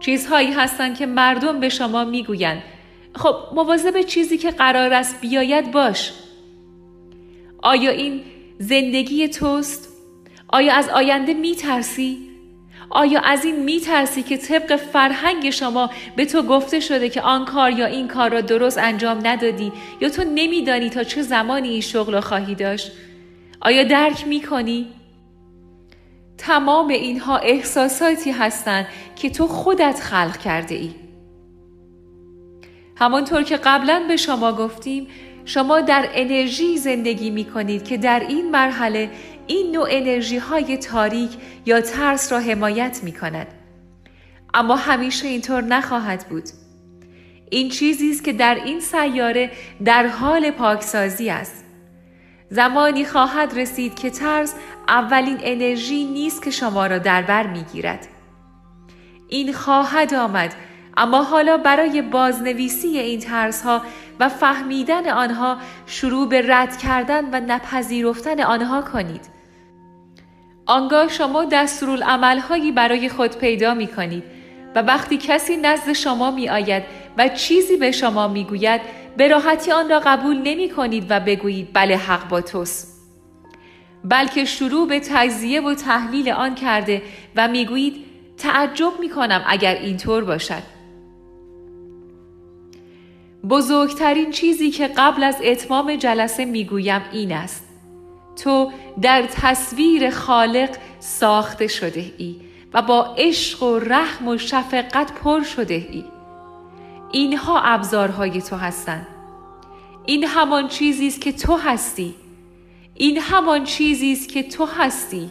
چیزهایی 0.00 0.52
هستند 0.52 0.98
که 0.98 1.06
مردم 1.06 1.60
به 1.60 1.68
شما 1.68 2.04
می‌گویند 2.04 2.62
خب 3.14 3.36
مواظب 3.54 4.02
چیزی 4.02 4.38
که 4.38 4.50
قرار 4.50 4.92
است 4.92 5.20
بیاید 5.20 5.72
باش. 5.72 6.12
آیا 7.62 7.90
این 7.90 8.20
زندگی 8.58 9.28
توست؟ 9.28 9.88
آیا 10.48 10.74
از 10.74 10.88
آینده 10.88 11.34
می 11.34 11.54
ترسی؟ 11.54 12.18
آیا 12.90 13.20
از 13.20 13.44
این 13.44 13.62
می 13.62 13.80
ترسی 13.80 14.22
که 14.22 14.36
طبق 14.36 14.76
فرهنگ 14.76 15.50
شما 15.50 15.90
به 16.16 16.24
تو 16.24 16.42
گفته 16.42 16.80
شده 16.80 17.08
که 17.08 17.22
آن 17.22 17.44
کار 17.44 17.70
یا 17.70 17.86
این 17.86 18.08
کار 18.08 18.30
را 18.30 18.40
درست 18.40 18.78
انجام 18.78 19.26
ندادی 19.26 19.72
یا 20.00 20.08
تو 20.08 20.24
نمیدانی 20.34 20.90
تا 20.90 21.04
چه 21.04 21.22
زمانی 21.22 21.68
این 21.68 21.80
شغل 21.80 22.12
را 22.12 22.20
خواهی 22.20 22.54
داشت؟ 22.54 22.92
آیا 23.60 23.84
درک 23.84 24.26
می 24.26 24.42
کنی؟ 24.42 24.86
تمام 26.38 26.88
اینها 26.88 27.36
احساساتی 27.36 28.30
هستند 28.30 28.86
که 29.16 29.30
تو 29.30 29.46
خودت 29.46 30.00
خلق 30.00 30.36
کرده 30.36 30.74
ای. 30.74 30.90
همانطور 32.96 33.42
که 33.42 33.56
قبلا 33.56 34.04
به 34.08 34.16
شما 34.16 34.52
گفتیم 34.52 35.06
شما 35.44 35.80
در 35.80 36.08
انرژی 36.14 36.78
زندگی 36.78 37.30
می 37.30 37.44
کنید 37.44 37.84
که 37.84 37.96
در 37.96 38.20
این 38.20 38.50
مرحله 38.50 39.10
این 39.46 39.72
نوع 39.72 39.88
انرژی 39.90 40.38
های 40.38 40.76
تاریک 40.76 41.30
یا 41.66 41.80
ترس 41.80 42.32
را 42.32 42.40
حمایت 42.40 43.00
می 43.02 43.12
کند. 43.12 43.46
اما 44.54 44.76
همیشه 44.76 45.28
اینطور 45.28 45.62
نخواهد 45.64 46.26
بود. 46.28 46.44
این 47.50 47.68
چیزی 47.68 48.10
است 48.10 48.24
که 48.24 48.32
در 48.32 48.54
این 48.54 48.80
سیاره 48.80 49.50
در 49.84 50.06
حال 50.06 50.50
پاکسازی 50.50 51.30
است. 51.30 51.64
زمانی 52.50 53.04
خواهد 53.04 53.58
رسید 53.58 53.94
که 53.94 54.10
ترس 54.10 54.54
اولین 54.88 55.38
انرژی 55.40 56.04
نیست 56.04 56.42
که 56.42 56.50
شما 56.50 56.86
را 56.86 56.98
در 56.98 57.22
بر 57.22 57.46
می‌گیرد 57.46 58.08
این 59.28 59.52
خواهد 59.52 60.14
آمد 60.14 60.54
اما 60.96 61.22
حالا 61.22 61.56
برای 61.56 62.02
بازنویسی 62.02 62.88
این 62.88 63.20
ترس 63.20 63.62
ها 63.62 63.82
و 64.20 64.28
فهمیدن 64.28 65.08
آنها 65.08 65.58
شروع 65.86 66.28
به 66.28 66.42
رد 66.46 66.78
کردن 66.78 67.24
و 67.32 67.40
نپذیرفتن 67.46 68.40
آنها 68.40 68.82
کنید. 68.82 69.34
آنگاه 70.66 71.08
شما 71.08 71.44
دستورالعمل 71.44 72.38
هایی 72.38 72.72
برای 72.72 73.08
خود 73.08 73.38
پیدا 73.38 73.74
می 73.74 73.86
کنید 73.86 74.24
و 74.74 74.82
وقتی 74.82 75.18
کسی 75.18 75.56
نزد 75.56 75.92
شما 75.92 76.30
می 76.30 76.48
آید 76.48 76.82
و 77.18 77.28
چیزی 77.28 77.76
به 77.76 77.92
شما 77.92 78.28
می 78.28 78.44
گوید 78.44 78.80
به 79.16 79.28
راحتی 79.28 79.72
آن 79.72 79.88
را 79.88 80.00
قبول 80.00 80.36
نمی 80.36 80.70
کنید 80.70 81.06
و 81.08 81.20
بگویید 81.20 81.70
بله 81.72 81.96
حق 81.96 82.28
با 82.28 82.40
توست. 82.40 82.94
بلکه 84.04 84.44
شروع 84.44 84.88
به 84.88 85.00
تجزیه 85.00 85.60
و 85.60 85.74
تحلیل 85.74 86.30
آن 86.30 86.54
کرده 86.54 87.02
و 87.36 87.48
می 87.48 87.66
گویید 87.66 88.04
تعجب 88.38 88.92
می 89.00 89.08
کنم 89.08 89.44
اگر 89.46 89.74
اینطور 89.74 90.24
باشد. 90.24 90.62
بزرگترین 93.50 94.30
چیزی 94.30 94.70
که 94.70 94.86
قبل 94.96 95.22
از 95.22 95.36
اتمام 95.44 95.96
جلسه 95.96 96.44
می‌گویم 96.44 97.02
این 97.12 97.32
است. 97.32 97.64
تو 98.44 98.72
در 99.02 99.22
تصویر 99.22 100.10
خالق 100.10 100.70
ساخته 101.00 101.66
شده 101.66 102.12
ای 102.18 102.36
و 102.74 102.82
با 102.82 103.14
عشق 103.18 103.62
و 103.62 103.78
رحم 103.78 104.28
و 104.28 104.38
شفقت 104.38 105.12
پر 105.12 105.42
شده 105.42 105.86
ای. 105.90 106.04
اینها 107.12 107.60
ابزارهای 107.60 108.42
تو 108.42 108.56
هستند. 108.56 109.06
این 110.06 110.24
همان 110.24 110.68
چیزی 110.68 111.06
است 111.06 111.20
که 111.20 111.32
تو 111.32 111.56
هستی. 111.56 112.14
این 112.94 113.18
همان 113.18 113.64
چیزی 113.64 114.12
است 114.12 114.28
که 114.28 114.42
تو 114.42 114.64
هستی. 114.64 115.30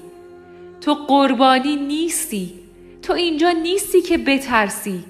تو 0.81 0.93
قربانی 0.93 1.75
نیستی. 1.75 2.53
تو 3.01 3.13
اینجا 3.13 3.51
نیستی 3.51 4.01
که 4.01 4.17
بترسی. 4.17 5.03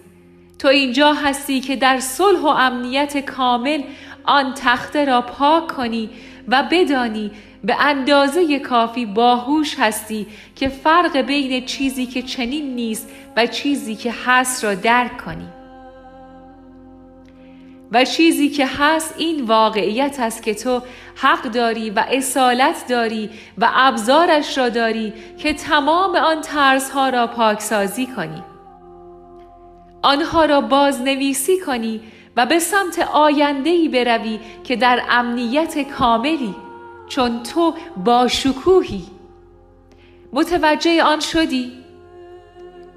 تو 0.64 0.70
اینجا 0.70 1.14
هستی 1.14 1.60
که 1.60 1.76
در 1.76 2.00
صلح 2.00 2.40
و 2.40 2.48
امنیت 2.48 3.18
کامل 3.18 3.82
آن 4.24 4.54
تخته 4.54 5.06
را 5.06 5.22
پاک 5.22 5.68
کنی 5.68 6.10
و 6.48 6.64
بدانی 6.72 7.32
به 7.64 7.76
اندازه 7.80 8.60
کافی 8.60 9.06
باهوش 9.06 9.76
هستی 9.80 10.28
که 10.56 10.70
فرق 10.70 11.18
بین 11.18 11.66
چیزی 11.66 12.06
که 12.06 12.22
چنین 12.22 12.76
نیست 12.76 13.10
و 13.38 13.46
چیزی 13.46 13.96
که 13.96 14.14
هست 14.26 14.64
را 14.64 14.76
درک 14.76 15.18
کنی. 15.26 15.48
و 17.92 18.06
چیزی 18.06 18.50
که 18.50 18.66
هست 18.66 19.16
این 19.18 19.46
واقعیت 19.46 20.20
است 20.20 20.44
که 20.44 20.54
تو 20.54 20.82
حق 21.16 21.44
داری 21.44 21.90
و 21.90 22.06
اصالت 22.08 22.88
داری 22.90 23.30
و 23.58 23.70
ابزارش 23.74 24.58
را 24.58 24.70
داری 24.70 25.14
که 25.38 25.54
تمام 25.54 26.16
آن 26.16 26.42
ترسها 26.42 27.10
را 27.10 27.28
پاکسازی 27.28 28.08
کنی. 28.08 28.53
آنها 30.04 30.46
را 30.46 30.62
بازنویسی 30.62 31.60
کنی 31.60 32.02
و 32.38 32.46
به 32.46 32.60
سمت 32.60 33.00
آیندهی 33.14 33.90
بروی 33.90 34.40
که 34.64 34.76
در 34.76 35.02
امنیت 35.10 35.92
کاملی 35.92 36.56
چون 37.08 37.44
تو 37.44 37.74
با 38.06 38.28
شکوهی. 38.28 39.04
متوجه 40.34 41.04
آن 41.04 41.20
شدی؟ 41.20 41.72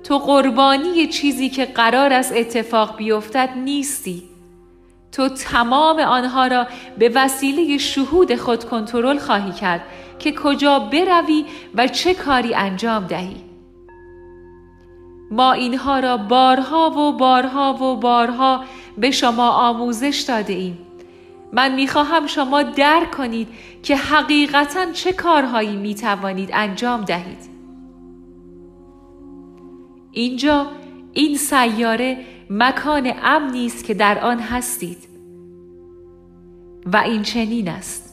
تو 0.04 0.18
قربانی 0.18 1.06
چیزی 1.06 1.48
که 1.48 1.64
قرار 1.64 2.12
است 2.12 2.32
اتفاق 2.36 2.96
بیفتد 2.96 3.50
نیستی. 3.56 4.22
تو 5.12 5.28
تمام 5.28 5.98
آنها 5.98 6.46
را 6.46 6.66
به 6.98 7.12
وسیله 7.14 7.78
شهود 7.78 8.36
خود 8.36 8.64
کنترل 8.64 9.18
خواهی 9.18 9.52
کرد 9.52 9.82
که 10.18 10.32
کجا 10.32 10.78
بروی 10.78 11.44
و 11.74 11.88
چه 11.88 12.14
کاری 12.14 12.54
انجام 12.54 13.06
دهی. 13.06 13.45
ما 15.30 15.52
اینها 15.52 16.00
را 16.00 16.16
بارها 16.16 16.90
و 16.90 17.12
بارها 17.12 17.74
و 17.74 17.96
بارها 17.96 18.64
به 18.98 19.10
شما 19.10 19.48
آموزش 19.48 20.24
داده 20.28 20.52
ایم. 20.52 20.78
من 21.52 21.74
می‌خواهم 21.74 22.26
شما 22.26 22.62
درک 22.62 23.10
کنید 23.10 23.48
که 23.82 23.96
حقیقتا 23.96 24.92
چه 24.92 25.12
کارهایی 25.12 25.76
می 25.76 25.94
توانید 25.94 26.50
انجام 26.52 27.04
دهید. 27.04 27.56
اینجا 30.12 30.66
این 31.12 31.36
سیاره 31.36 32.18
مکان 32.50 33.12
امنی 33.22 33.66
است 33.66 33.84
که 33.84 33.94
در 33.94 34.18
آن 34.18 34.38
هستید 34.38 34.98
و 36.92 36.96
این 36.96 37.22
چنین 37.22 37.68
است. 37.68 38.05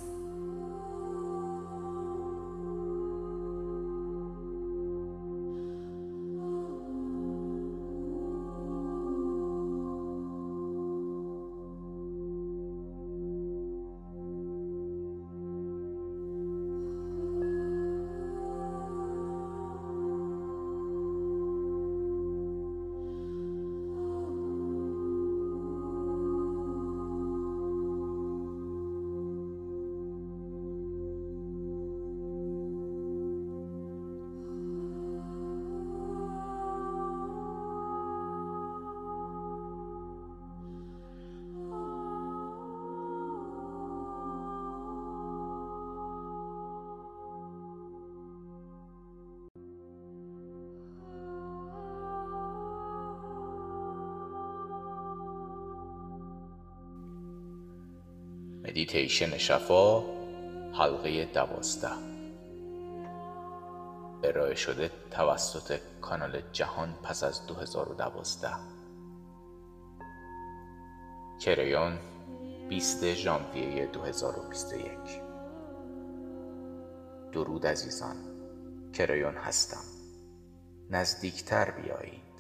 مدیتیشن 58.73 59.38
شفا 59.38 59.99
حلقه 60.73 61.25
دوازده 61.25 61.91
ارائه 64.23 64.55
شده 64.55 64.91
توسط 65.12 65.79
کانال 66.01 66.41
جهان 66.51 66.93
پس 67.03 67.23
از 67.23 67.47
2012 67.47 68.49
کریون 71.39 71.99
20 72.69 73.13
ژانویه 73.13 73.86
2021 73.86 74.89
درود 77.31 77.67
عزیزان 77.67 78.15
کریون 78.93 79.36
هستم 79.36 79.83
نزدیکتر 80.89 81.71
بیایید 81.71 82.33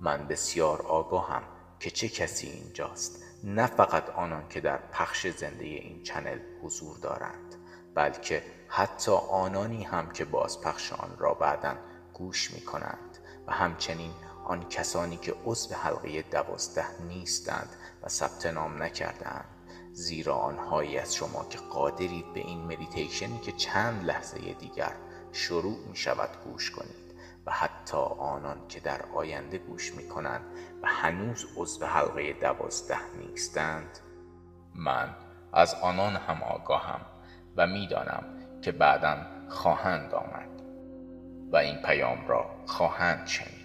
من 0.00 0.28
بسیار 0.28 0.82
آگاهم 0.82 1.42
که 1.80 1.90
چه 1.90 2.08
کسی 2.08 2.46
اینجاست 2.46 3.31
نه 3.44 3.66
فقط 3.66 4.10
آنان 4.10 4.48
که 4.48 4.60
در 4.60 4.76
پخش 4.76 5.26
زنده 5.26 5.64
این 5.64 6.02
channel 6.02 6.38
حضور 6.62 6.98
دارند 6.98 7.54
بلکه 7.94 8.42
حتی 8.68 9.12
آنانی 9.12 9.84
هم 9.84 10.10
که 10.10 10.24
باز 10.24 10.60
پخش 10.60 10.92
آن 10.92 11.16
را 11.18 11.34
بعدا 11.34 11.76
گوش 12.12 12.50
می 12.54 12.60
کنند 12.60 13.18
و 13.46 13.52
همچنین 13.52 14.12
آن 14.44 14.68
کسانی 14.68 15.16
که 15.16 15.34
عضو 15.44 15.74
حلقه 15.74 16.22
دوازده 16.22 17.02
نیستند 17.02 17.68
و 18.02 18.08
ثبت 18.08 18.46
نام 18.46 18.82
نکردند 18.82 19.44
زیرا 19.92 20.34
آنهایی 20.34 20.98
از 20.98 21.14
شما 21.14 21.44
که 21.50 21.58
قادرید 21.58 22.32
به 22.34 22.40
این 22.40 22.64
مدیتیشنی 22.64 23.38
که 23.38 23.52
چند 23.52 24.04
لحظه 24.04 24.38
دیگر 24.38 24.92
شروع 25.32 25.78
می 25.88 25.96
شود 25.96 26.30
گوش 26.44 26.70
کنید. 26.70 27.01
و 27.46 27.52
حتی 27.52 27.96
آنان 28.18 28.68
که 28.68 28.80
در 28.80 29.02
آینده 29.14 29.58
گوش 29.58 29.94
می 29.94 30.08
کنند 30.08 30.44
و 30.82 30.86
هنوز 30.86 31.46
عضو 31.56 31.86
حلقه 31.86 32.32
دوازده 32.32 32.98
نیستند 33.18 33.98
من 34.74 35.08
از 35.52 35.74
آنان 35.74 36.16
هم 36.16 36.42
آگاهم 36.42 37.00
و 37.56 37.66
می‌دانم 37.66 38.24
که 38.62 38.72
بعدا 38.72 39.16
خواهند 39.48 40.14
آمد 40.14 40.62
و 41.52 41.56
این 41.56 41.82
پیام 41.82 42.26
را 42.28 42.46
خواهند 42.66 43.26
شنید. 43.26 43.62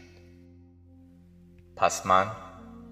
پس 1.75 2.05
من 2.05 2.27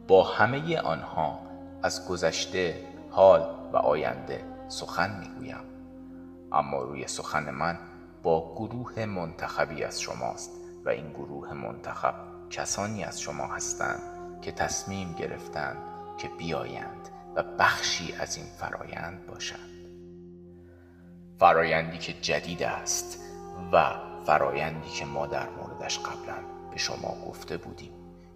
با 0.07 0.23
همه 0.23 0.79
آنها 0.79 1.39
از 1.83 2.07
گذشته 2.07 2.87
حال 3.11 3.69
و 3.73 3.77
آینده 3.77 4.45
سخن 4.67 5.19
می‌گویم. 5.19 5.63
اما 6.51 6.81
روی 6.81 7.07
سخن 7.07 7.49
من 7.49 7.77
با 8.23 8.55
گروه 8.55 9.05
منتخبی 9.05 9.83
از 9.83 10.01
شماست. 10.01 10.64
و 10.85 10.89
این 10.89 11.09
گروه 11.09 11.53
منتخب 11.53 12.13
کسانی 12.49 13.03
از 13.03 13.21
شما 13.21 13.47
هستند 13.47 14.01
که 14.41 14.51
تصمیم 14.51 15.13
گرفتند 15.13 15.77
که 16.17 16.27
بیایند 16.37 17.09
و 17.35 17.43
بخشی 17.43 18.13
از 18.19 18.37
این 18.37 18.45
فرایند 18.45 19.25
باشند. 19.25 19.59
فرایندی 21.39 21.97
که 21.97 22.13
جدید 22.13 22.63
است 22.63 23.19
و 23.71 23.95
فرایندی 24.25 24.89
که 24.89 25.05
ما 25.05 25.27
در 25.27 25.49
موردش 25.49 25.99
قبلا 25.99 26.37
به 26.71 26.77
شما 26.77 27.17
گفته 27.27 27.57
بودیم 27.57 27.91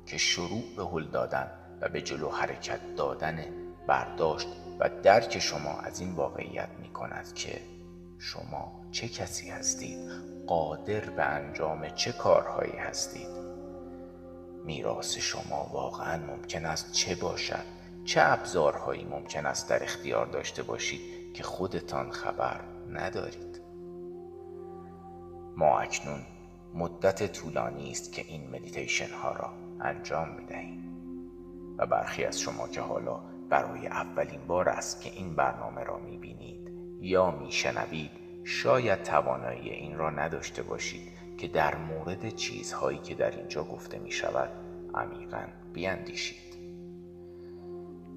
که 0.06 0.18
شروع 0.18 0.64
به 0.78 0.86
هل 0.86 1.04
دادن 1.04 1.52
و 1.82 1.90
به 1.90 2.02
جلو 2.02 2.30
حرکت 2.30 2.96
دادن 2.96 3.46
برداشت 3.88 4.48
و 4.80 4.90
درک 5.04 5.40
شما 5.40 5.80
از 5.80 6.00
این 6.00 6.12
واقعیت 6.12 6.70
می 6.82 6.90
کند 6.90 7.34
که 7.34 7.62
شما 8.20 8.86
چه 8.92 9.08
کسی 9.08 9.50
هستید 9.50 10.12
قادر 10.50 11.10
به 11.10 11.24
انجام 11.24 11.90
چه 11.90 12.12
کارهایی 12.12 12.78
هستید؟ 12.78 13.30
میراث 14.66 15.18
شما 15.18 15.70
واقعا 15.74 16.26
ممکن 16.26 16.66
است 16.66 16.92
چه 16.92 17.16
باشد؟ 17.16 17.66
چه 18.06 18.22
ابزارهایی 18.24 19.04
ممکن 19.04 19.46
است 19.46 19.70
در 19.70 19.84
اختیار 19.84 20.26
داشته 20.26 20.64
باشید 20.64 21.34
که 21.34 21.44
خودتان 21.44 22.12
خبر 22.12 22.62
ندارید؟ 22.90 23.62
ما 25.58 25.80
اکنون 25.80 26.22
مدت 26.74 27.34
طولانی 27.34 27.92
است 27.92 28.14
که 28.14 28.26
این 28.28 28.50
مدیتیشن 28.50 29.14
ها 29.14 29.32
را 29.32 29.54
انجام 29.82 30.30
می 30.30 30.46
دهیم 30.46 30.84
و 31.78 31.86
برخی 31.86 32.24
از 32.24 32.40
شما 32.40 32.68
که 32.68 32.82
حالا 32.82 33.20
برای 33.50 33.88
اولین 33.88 34.48
بار 34.48 34.70
است 34.70 35.02
که 35.02 35.10
این 35.10 35.36
برنامه 35.36 35.84
را 35.84 35.98
می 35.98 36.18
بینید 36.18 36.72
یا 37.02 37.32
می 37.32 37.52
شنوید 37.52 38.19
شاید 38.44 39.04
توانایی 39.04 39.70
این 39.70 39.98
را 39.98 40.10
نداشته 40.10 40.64
باشید 40.64 41.20
که 41.38 41.48
در 41.48 41.76
مورد 41.76 42.30
چیزهایی 42.30 42.98
که 42.98 43.16
در 43.16 43.32
اینجا 43.32 43.64
گفته 43.64 44.00
می 44.00 44.12
شود 44.12 44.50
عمیقا 44.96 45.44
بیاندیشید. 45.74 46.50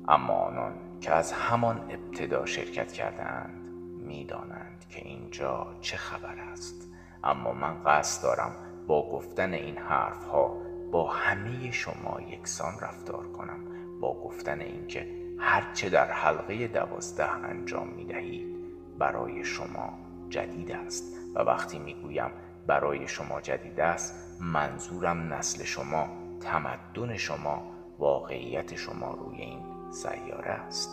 اما 0.09 0.35
آنان 0.35 0.73
که 1.01 1.13
از 1.13 1.33
همان 1.33 1.91
ابتدا 1.91 2.47
شرکت 2.47 2.93
کردهاند 2.93 3.63
می‌دانند 4.07 4.85
که 4.91 5.09
اینجا 5.09 5.77
چه 5.81 5.97
خبر 5.97 6.39
است. 6.39 6.89
اما 7.25 7.53
من 7.53 7.83
قصد 7.85 8.23
دارم 8.23 8.53
با 8.87 9.11
گفتن 9.11 9.53
این 9.53 9.79
حرف 9.79 10.25
ها 10.25 10.57
با 10.93 11.11
همه 11.11 11.71
شما 11.71 12.21
یکسان 12.29 12.73
رفتار 12.81 13.29
کنم. 13.29 13.65
با 14.01 14.15
گفتن 14.21 14.61
اینکه 14.61 15.09
هرچه 15.39 15.89
در 15.89 16.11
حلقه 16.11 16.69
دوازده 16.69 17.31
انجام 17.31 17.89
می 17.89 18.05
دهید 18.05 18.57
برای 18.99 19.45
شما 19.45 19.99
جدید 20.33 20.71
است 20.71 21.05
و 21.35 21.39
وقتی 21.41 21.79
می 21.79 21.95
گویم 21.95 22.31
برای 22.67 23.09
شما 23.09 23.41
جدید 23.41 23.81
است 23.81 24.15
منظورم 24.41 25.33
نسل 25.35 25.65
شما 25.65 26.09
تمدن 26.41 27.17
شما 27.17 27.63
واقعیت 27.99 28.77
شما 28.77 29.15
روی 29.15 29.41
این 29.41 29.63
سیاره 29.91 30.51
است 30.51 30.91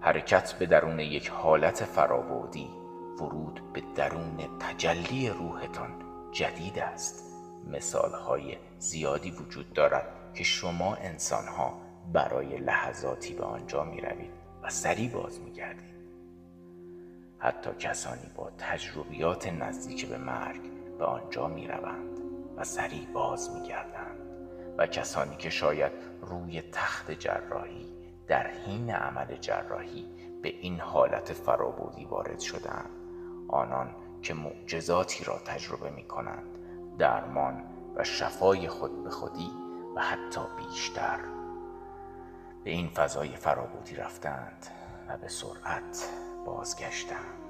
حرکت 0.00 0.52
به 0.52 0.66
درون 0.66 1.00
یک 1.00 1.28
حالت 1.28 1.84
فرابودی 1.84 2.70
ورود 3.20 3.60
به 3.72 3.82
درون 3.94 4.36
تجلی 4.60 5.28
روحتان 5.28 5.94
جدید 6.32 6.78
است 6.78 7.24
مثال 7.66 8.12
های 8.12 8.56
زیادی 8.78 9.30
وجود 9.30 9.72
دارد 9.72 10.32
که 10.34 10.44
شما 10.44 10.94
انسان 10.94 11.46
ها 11.46 11.80
برای 12.12 12.58
لحظاتی 12.58 13.34
به 13.34 13.44
آنجا 13.44 13.84
می 13.84 14.00
روید 14.00 14.30
و 14.62 14.70
سری 14.70 15.08
باز 15.08 15.40
می 15.40 15.52
گردید. 15.52 15.99
حتی 17.40 17.70
کسانی 17.78 18.30
با 18.36 18.50
تجربیات 18.58 19.52
نزدیک 19.52 20.06
به 20.06 20.18
مرگ 20.18 20.60
به 20.98 21.04
آنجا 21.04 21.48
می 21.48 21.68
روند 21.68 22.20
و 22.56 22.64
سریع 22.64 23.06
باز 23.12 23.50
می 23.50 23.68
گردند 23.68 24.20
و 24.78 24.86
کسانی 24.86 25.36
که 25.36 25.50
شاید 25.50 25.92
روی 26.22 26.62
تخت 26.62 27.10
جراحی 27.10 27.92
در 28.26 28.46
حین 28.46 28.90
عمل 28.90 29.36
جراحی 29.36 30.06
به 30.42 30.48
این 30.48 30.80
حالت 30.80 31.32
فرابودی 31.32 32.04
وارد 32.04 32.40
شدند 32.40 32.90
آنان 33.48 33.94
که 34.22 34.34
معجزاتی 34.34 35.24
را 35.24 35.38
تجربه 35.38 35.90
می 35.90 36.04
کنند 36.04 36.58
درمان 36.98 37.64
و 37.96 38.04
شفای 38.04 38.68
خود 38.68 39.04
به 39.04 39.10
خودی 39.10 39.50
و 39.96 40.00
حتی 40.00 40.40
بیشتر. 40.56 41.18
به 42.64 42.70
این 42.70 42.88
فضای 42.88 43.36
فرابودی 43.36 43.96
رفتند 43.96 44.66
و 45.08 45.16
به 45.16 45.28
سرعت 45.28 46.08
بازگشتند 46.50 47.40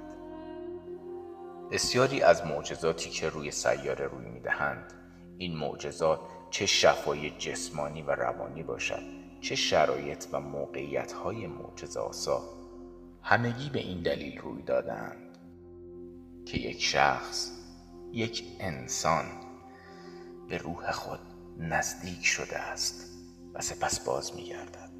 بسیاری 1.71 2.21
از 2.21 2.45
معجزاتی 2.45 3.09
که 3.09 3.29
روی 3.29 3.51
سیاره 3.51 4.07
روی 4.07 4.25
می‌دهند 4.29 4.93
این 5.37 5.57
معجزات 5.57 6.19
چه 6.49 6.65
شفای 6.65 7.29
جسمانی 7.29 8.01
و 8.01 8.11
روانی 8.11 8.63
باشد 8.63 9.03
چه 9.41 9.55
شرایط 9.55 10.25
و 10.31 10.39
موقعیت 10.39 11.11
های 11.11 11.47
معجزاسا 11.47 12.41
همگی 13.21 13.69
به 13.69 13.79
این 13.79 14.03
دلیل 14.03 14.37
روی 14.37 14.61
دادند 14.61 15.37
که 16.45 16.57
یک 16.57 16.83
شخص 16.83 17.51
یک 18.11 18.43
انسان 18.59 19.25
به 20.49 20.57
روح 20.57 20.91
خود 20.91 21.19
نزدیک 21.57 22.25
شده 22.25 22.59
است 22.59 23.11
و 23.53 23.61
سپس 23.61 24.05
باز 24.05 24.35
می 24.35 24.43
گردد. 24.43 24.91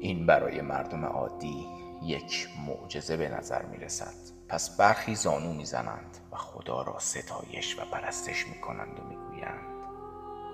این 0.00 0.26
برای 0.26 0.60
مردم 0.60 1.04
عادی 1.04 1.85
یک 2.06 2.48
معجزه 2.66 3.16
به 3.16 3.28
نظر 3.28 3.62
می 3.62 3.76
رسد 3.76 4.14
پس 4.48 4.76
برخی 4.76 5.14
زانو 5.14 5.52
می 5.52 5.64
زنند 5.64 6.18
و 6.32 6.36
خدا 6.36 6.82
را 6.82 6.98
ستایش 6.98 7.78
و 7.78 7.84
پرستش 7.84 8.46
می 8.46 8.60
کنند 8.60 9.00
و 9.00 9.02
می 9.02 9.16
گویند 9.16 9.76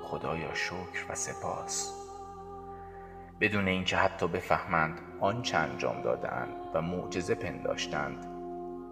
خدایا 0.04 0.54
شکر 0.54 1.06
و 1.08 1.14
سپاس. 1.14 1.92
بدون 3.40 3.68
اینکه 3.68 3.96
حتی 3.96 4.28
بفهمند 4.28 5.00
آنچه 5.20 5.56
انجام 5.56 6.02
دادند 6.02 6.56
و 6.74 6.82
معجزه 6.82 7.34
پنداشتند 7.34 8.26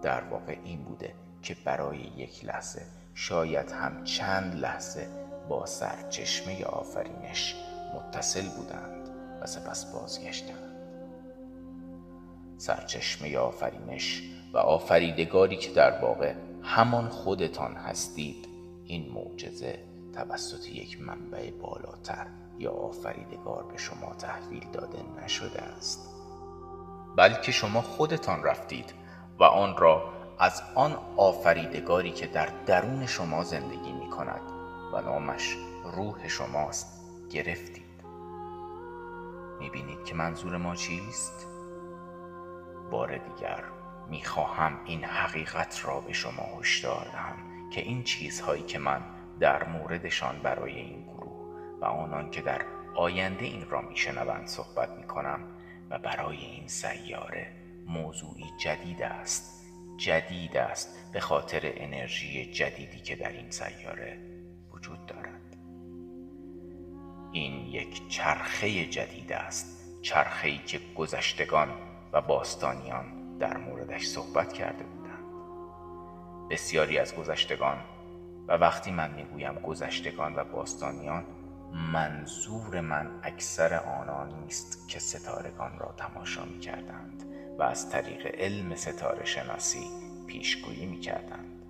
در 0.01 0.23
واقع 0.23 0.57
این 0.63 0.83
بوده 0.83 1.15
که 1.41 1.55
برای 1.65 1.97
یک 1.97 2.45
لحظه 2.45 2.81
شاید 3.15 3.71
هم 3.71 4.03
چند 4.03 4.55
لحظه 4.55 5.07
با 5.49 5.65
سرچشمه 5.65 6.65
آفرینش 6.65 7.55
متصل 7.95 8.49
بودند 8.49 9.09
و 9.41 9.45
سپس 9.45 9.85
بازگشتند. 9.85 10.70
سرچشمه 12.61 13.37
آفرینش 13.37 14.23
و 14.53 14.57
آفریدگاری 14.57 15.57
که 15.57 15.71
در 15.71 16.01
واقع 16.01 16.33
همان 16.63 17.09
خودتان 17.09 17.75
هستید 17.75 18.47
این 18.85 19.11
معجزه 19.11 19.79
توسط 20.13 20.69
یک 20.69 21.01
منبع 21.01 21.51
بالاتر 21.51 22.27
یا 22.59 22.71
آفریدگار 22.71 23.63
به 23.71 23.77
شما 23.77 24.13
تحویل 24.13 24.67
داده 24.73 24.99
نشده 25.23 25.61
است 25.61 26.09
بلکه 27.17 27.51
شما 27.51 27.81
خودتان 27.81 28.43
رفتید 28.43 28.93
و 29.39 29.43
آن 29.43 29.77
را 29.77 30.13
از 30.39 30.61
آن 30.75 30.97
آفریدگاری 31.17 32.11
که 32.11 32.27
در 32.27 32.49
درون 32.65 33.05
شما 33.05 33.43
زندگی 33.43 33.91
می 33.91 34.09
کند 34.09 34.41
و 34.93 35.01
نامش 35.01 35.57
روح 35.95 36.27
شماست 36.27 37.01
گرفتید 37.29 37.91
می 39.59 39.69
بینید 39.69 40.03
که 40.05 40.15
منظور 40.15 40.57
ما 40.57 40.75
چیست؟ 40.75 41.50
بار 42.91 43.17
دیگر 43.17 43.63
می 44.09 44.23
خواهم 44.23 44.79
این 44.85 45.03
حقیقت 45.03 45.85
را 45.85 45.99
به 46.01 46.13
شما 46.13 46.59
هشدار 46.59 47.09
دهم 47.13 47.69
که 47.69 47.81
این 47.81 48.03
چیزهایی 48.03 48.63
که 48.63 48.79
من 48.79 49.01
در 49.39 49.63
موردشان 49.63 50.39
برای 50.43 50.75
این 50.75 51.03
گروه 51.03 51.31
و 51.81 51.85
آنان 51.85 52.31
که 52.31 52.41
در 52.41 52.61
آینده 52.95 53.45
این 53.45 53.69
را 53.69 53.81
میشنوند 53.81 54.47
صحبت 54.47 54.89
می 54.89 55.03
کنم 55.03 55.39
و 55.89 55.99
برای 55.99 56.37
این 56.37 56.67
سیاره 56.67 57.51
موضوعی 57.87 58.45
جدید 58.57 59.01
است 59.01 59.61
جدید 59.97 60.57
است 60.57 61.11
به 61.13 61.19
خاطر 61.19 61.61
انرژی 61.63 62.51
جدیدی 62.51 62.99
که 62.99 63.15
در 63.15 63.29
این 63.29 63.49
سیاره 63.49 64.19
وجود 64.73 65.05
دارد. 65.05 65.57
این 67.31 67.67
یک 67.67 68.07
چرخه 68.07 68.85
جدید 68.85 69.31
است 69.31 70.01
چرخه‌ای 70.01 70.57
که 70.57 70.79
گذشتگان 70.95 71.69
و 72.13 72.21
باستانیان 72.21 73.37
در 73.39 73.57
موردش 73.57 74.07
صحبت 74.07 74.53
کرده 74.53 74.83
بودند. 74.83 75.25
بسیاری 76.49 76.97
از 76.97 77.15
گذشتگان 77.15 77.77
و 78.47 78.53
وقتی 78.53 78.91
من 78.91 79.11
می‌گویم 79.11 79.53
گذشتگان 79.53 80.35
و 80.35 80.43
باستانیان 80.43 81.25
منظور 81.93 82.81
من 82.81 83.19
اکثر 83.23 83.73
آنان 83.73 84.39
نیست 84.43 84.89
که 84.89 84.99
ستارگان 84.99 85.79
را 85.79 85.93
تماشا 85.97 86.45
می 86.45 86.59
کردند 86.59 87.23
و 87.59 87.63
از 87.63 87.89
طریق 87.89 88.35
علم 88.39 88.75
ستاره 88.75 89.25
شناسی 89.25 89.83
پیشگویی 90.27 90.85
می 90.85 90.99
کردند 90.99 91.65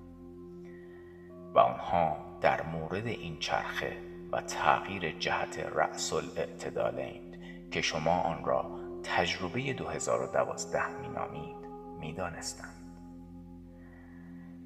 و 1.56 1.60
آنها 1.60 2.18
در 2.42 2.62
مورد 2.62 3.08
این 3.08 3.40
چرخه 3.40 3.98
و 4.32 4.42
تغییر 4.42 5.20
جهت 5.20 5.60
رأس 5.60 6.14
الاعتدالین 6.14 7.22
که 7.72 7.82
شما 7.82 8.22
آن 8.22 8.46
را 8.46 8.81
تجربه 9.04 9.74
2012 9.74 10.88
می 10.88 11.08
نامید 11.08 11.66
می 12.00 12.14
دانستند. 12.14 12.82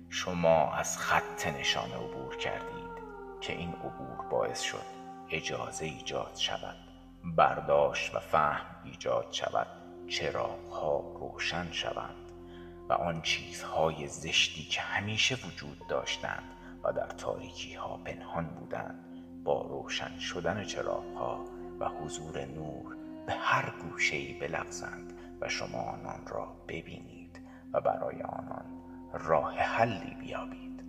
شما 0.10 0.74
از 0.74 0.98
خط 0.98 1.48
نشانه 1.48 1.96
عبور 1.96 2.38
کردید 2.38 2.96
که 3.42 3.54
این 3.54 3.74
عبور 3.74 4.30
باعث 4.30 4.62
شد 4.62 4.86
اجازه 5.30 5.86
ایجاد 5.86 6.36
شود 6.36 6.76
برداشت 7.24 8.16
و 8.16 8.20
فهم 8.20 8.66
ایجاد 8.84 9.28
شود 9.32 9.68
چراغها 10.08 11.00
روشن 11.00 11.72
شوند 11.72 12.32
و 12.90 12.94
آن 12.94 13.22
چیزهای 13.22 14.08
زشتی 14.08 14.64
که 14.64 14.82
همیشه 14.82 15.36
وجود 15.48 15.88
داشتند 15.90 16.44
و 16.84 16.94
در 16.94 17.08
تاریکی 17.08 17.74
ها 17.74 17.98
پنهان 17.98 18.46
بودند 18.46 19.06
با 19.44 19.62
روشن 19.62 20.20
شدن 20.20 20.64
چراغها 20.64 21.46
و 21.80 21.90
حضور 21.90 22.46
نور 22.46 22.98
به 23.26 23.34
هر 23.34 23.74
گوشه‌ای 23.82 24.34
بلغزند 24.34 25.14
و 25.42 25.50
شما 25.50 25.82
آنان 25.82 26.28
را 26.28 26.46
ببینید 26.68 27.40
و 27.74 27.82
برای 27.82 28.22
آنان 28.22 28.66
راه 29.14 29.58
حلی 29.58 30.16
بیابید. 30.20 30.84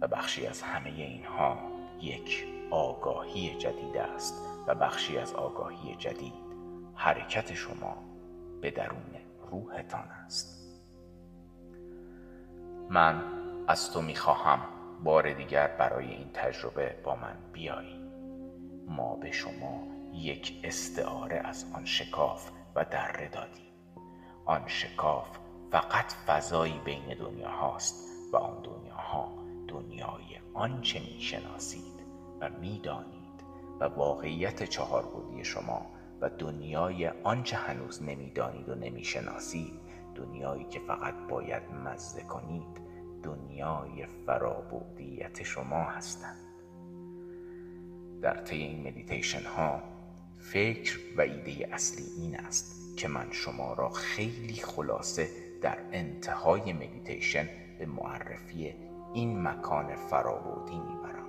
و 0.00 0.08
بخشی 0.08 0.46
از 0.46 0.62
همه 0.62 0.90
اینها 0.90 1.58
یک 2.00 2.46
آگاهی 2.70 3.58
جدید 3.58 3.96
است 3.96 4.34
و 4.66 4.74
بخشی 4.74 5.18
از 5.18 5.32
آگاهی 5.32 5.96
جدید 5.96 6.44
حرکت 6.94 7.54
شما 7.54 7.96
به 8.60 8.70
درون 8.70 9.14
روحتان 9.50 10.08
است. 10.26 10.80
من 12.90 13.22
از 13.68 13.92
تو 13.92 14.02
می‌خواهم 14.02 14.60
بار 15.04 15.32
دیگر 15.32 15.66
برای 15.78 16.10
این 16.10 16.30
تجربه 16.34 16.96
با 17.04 17.16
من 17.16 17.36
بیایی. 17.52 18.00
ما 18.88 19.16
به 19.16 19.30
شما 19.30 19.93
یک 20.14 20.60
استعاره 20.64 21.36
از 21.36 21.66
آن 21.74 21.84
شکاف 21.84 22.50
و 22.74 22.84
دره 22.84 23.28
دادیم. 23.28 23.74
آن 24.44 24.62
شکاف 24.66 25.38
فقط 25.70 26.12
فضایی 26.12 26.80
بین 26.84 27.14
دنیا 27.18 27.50
هاست 27.50 28.08
و 28.32 28.36
آن 28.36 28.62
دنیاها 28.62 29.32
دنیای 29.68 30.38
آنچه 30.54 31.00
می‌شناسید 31.00 32.04
و 32.40 32.50
می‌دانید 32.50 33.44
و 33.80 33.84
واقعیت 33.84 34.62
چهاربودی 34.62 35.44
شما 35.44 35.86
و 36.20 36.28
دنیای 36.28 37.08
آنچه 37.08 37.56
هنوز 37.56 38.02
نمی‌دانید 38.02 38.68
و 38.68 38.74
نمی‌شناسید 38.74 39.80
دنیایی 40.14 40.64
که 40.64 40.80
فقط 40.80 41.14
باید 41.28 41.62
مزه 41.72 42.22
کنید 42.22 42.80
دنیای 43.22 44.06
فرابودیت 44.26 45.42
شما 45.42 45.82
هستند. 45.82 46.44
در 48.22 48.36
طی 48.36 48.56
این 48.56 48.88
مدیتیشن 48.88 49.46
ها 49.46 49.93
فکر 50.52 50.98
و 51.16 51.20
ایده 51.20 51.74
اصلی 51.74 52.04
این 52.18 52.36
است 52.36 52.96
که 52.96 53.08
من 53.08 53.28
شما 53.32 53.72
را 53.72 53.88
خیلی 53.88 54.54
خلاصه 54.54 55.28
در 55.62 55.78
انتهای 55.92 56.72
مدیتیشن 56.72 57.48
به 57.78 57.86
معرفی 57.86 58.74
این 59.14 59.48
مکان 59.48 59.96
فرابعدی 59.96 60.78
می‌برم. 60.78 61.26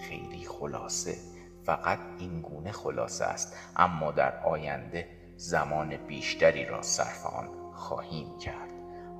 خیلی 0.00 0.44
خلاصه 0.44 1.16
فقط 1.64 1.98
این 2.18 2.40
گونه 2.40 2.72
خلاصه 2.72 3.24
است 3.24 3.56
اما 3.76 4.12
در 4.12 4.44
آینده 4.44 5.08
زمان 5.36 5.96
بیشتری 5.96 6.64
را 6.64 6.82
صرف 6.82 7.26
آن 7.26 7.48
خواهیم 7.72 8.38
کرد. 8.38 8.70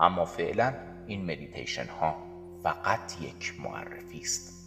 اما 0.01 0.25
فعلا 0.25 0.75
این 1.07 1.25
مدیتیشن 1.25 1.87
ها 1.87 2.17
فقط 2.63 3.23
یک 3.23 3.61
معرفی 3.61 4.21
است. 4.21 4.60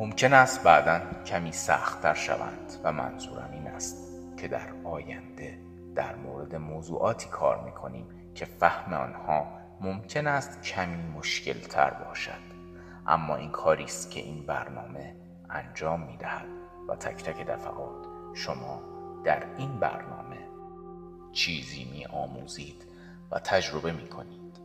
ممکن 0.00 0.32
است 0.32 0.62
بعدا 0.62 1.00
کمی 1.24 1.52
سختتر 1.52 2.14
شوند 2.14 2.80
و 2.84 2.92
منظورم 2.92 3.50
این 3.52 3.66
است 3.66 3.96
که 4.36 4.48
در 4.48 4.68
آینده 4.84 5.58
در 5.94 6.14
مورد 6.16 6.54
موضوعاتی 6.56 7.28
کار 7.28 7.64
می 7.64 7.72
کنیم 7.72 8.06
که 8.34 8.44
فهم 8.44 8.92
آنها 8.92 9.46
ممکن 9.80 10.26
است 10.26 10.62
کمی 10.62 11.02
مشکل 11.02 11.60
تر 11.60 11.90
باشد. 11.90 12.48
اما 13.06 13.36
این 13.36 13.50
کاری 13.50 13.84
است 13.84 14.10
که 14.10 14.20
این 14.20 14.46
برنامه 14.46 15.14
انجام 15.50 16.00
می 16.00 16.16
دهد 16.16 16.48
و 16.88 16.96
تک 16.96 17.24
تک 17.24 17.46
دفعات 17.46 18.06
شما 18.34 18.82
در 19.24 19.42
این 19.58 19.80
برنامه 19.80 20.38
چیزی 21.32 21.84
می 21.84 22.06
آموزید 22.06 22.84
و 23.30 23.38
تجربه 23.38 23.92
می 23.92 24.08
کنید 24.08 24.58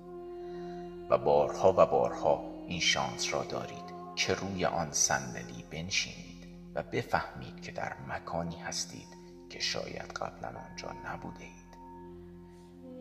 و 1.10 1.18
بارها 1.18 1.74
و 1.78 1.86
بارها 1.86 2.44
این 2.68 2.80
شانس 2.80 3.34
را 3.34 3.44
دارید. 3.44 3.83
که 4.16 4.34
روی 4.34 4.66
آن 4.66 4.92
صندلی 4.92 5.64
بنشینید 5.72 6.48
و 6.76 6.84
بفهمید 6.84 7.62
که 7.62 7.72
در 7.72 7.94
مکانی 8.08 8.56
هستید 8.56 9.08
که 9.50 9.60
شاید 9.60 10.14
قبلا 10.14 10.48
آنجا 10.48 10.92
نبوده 11.06 11.44
اید. 11.44 11.78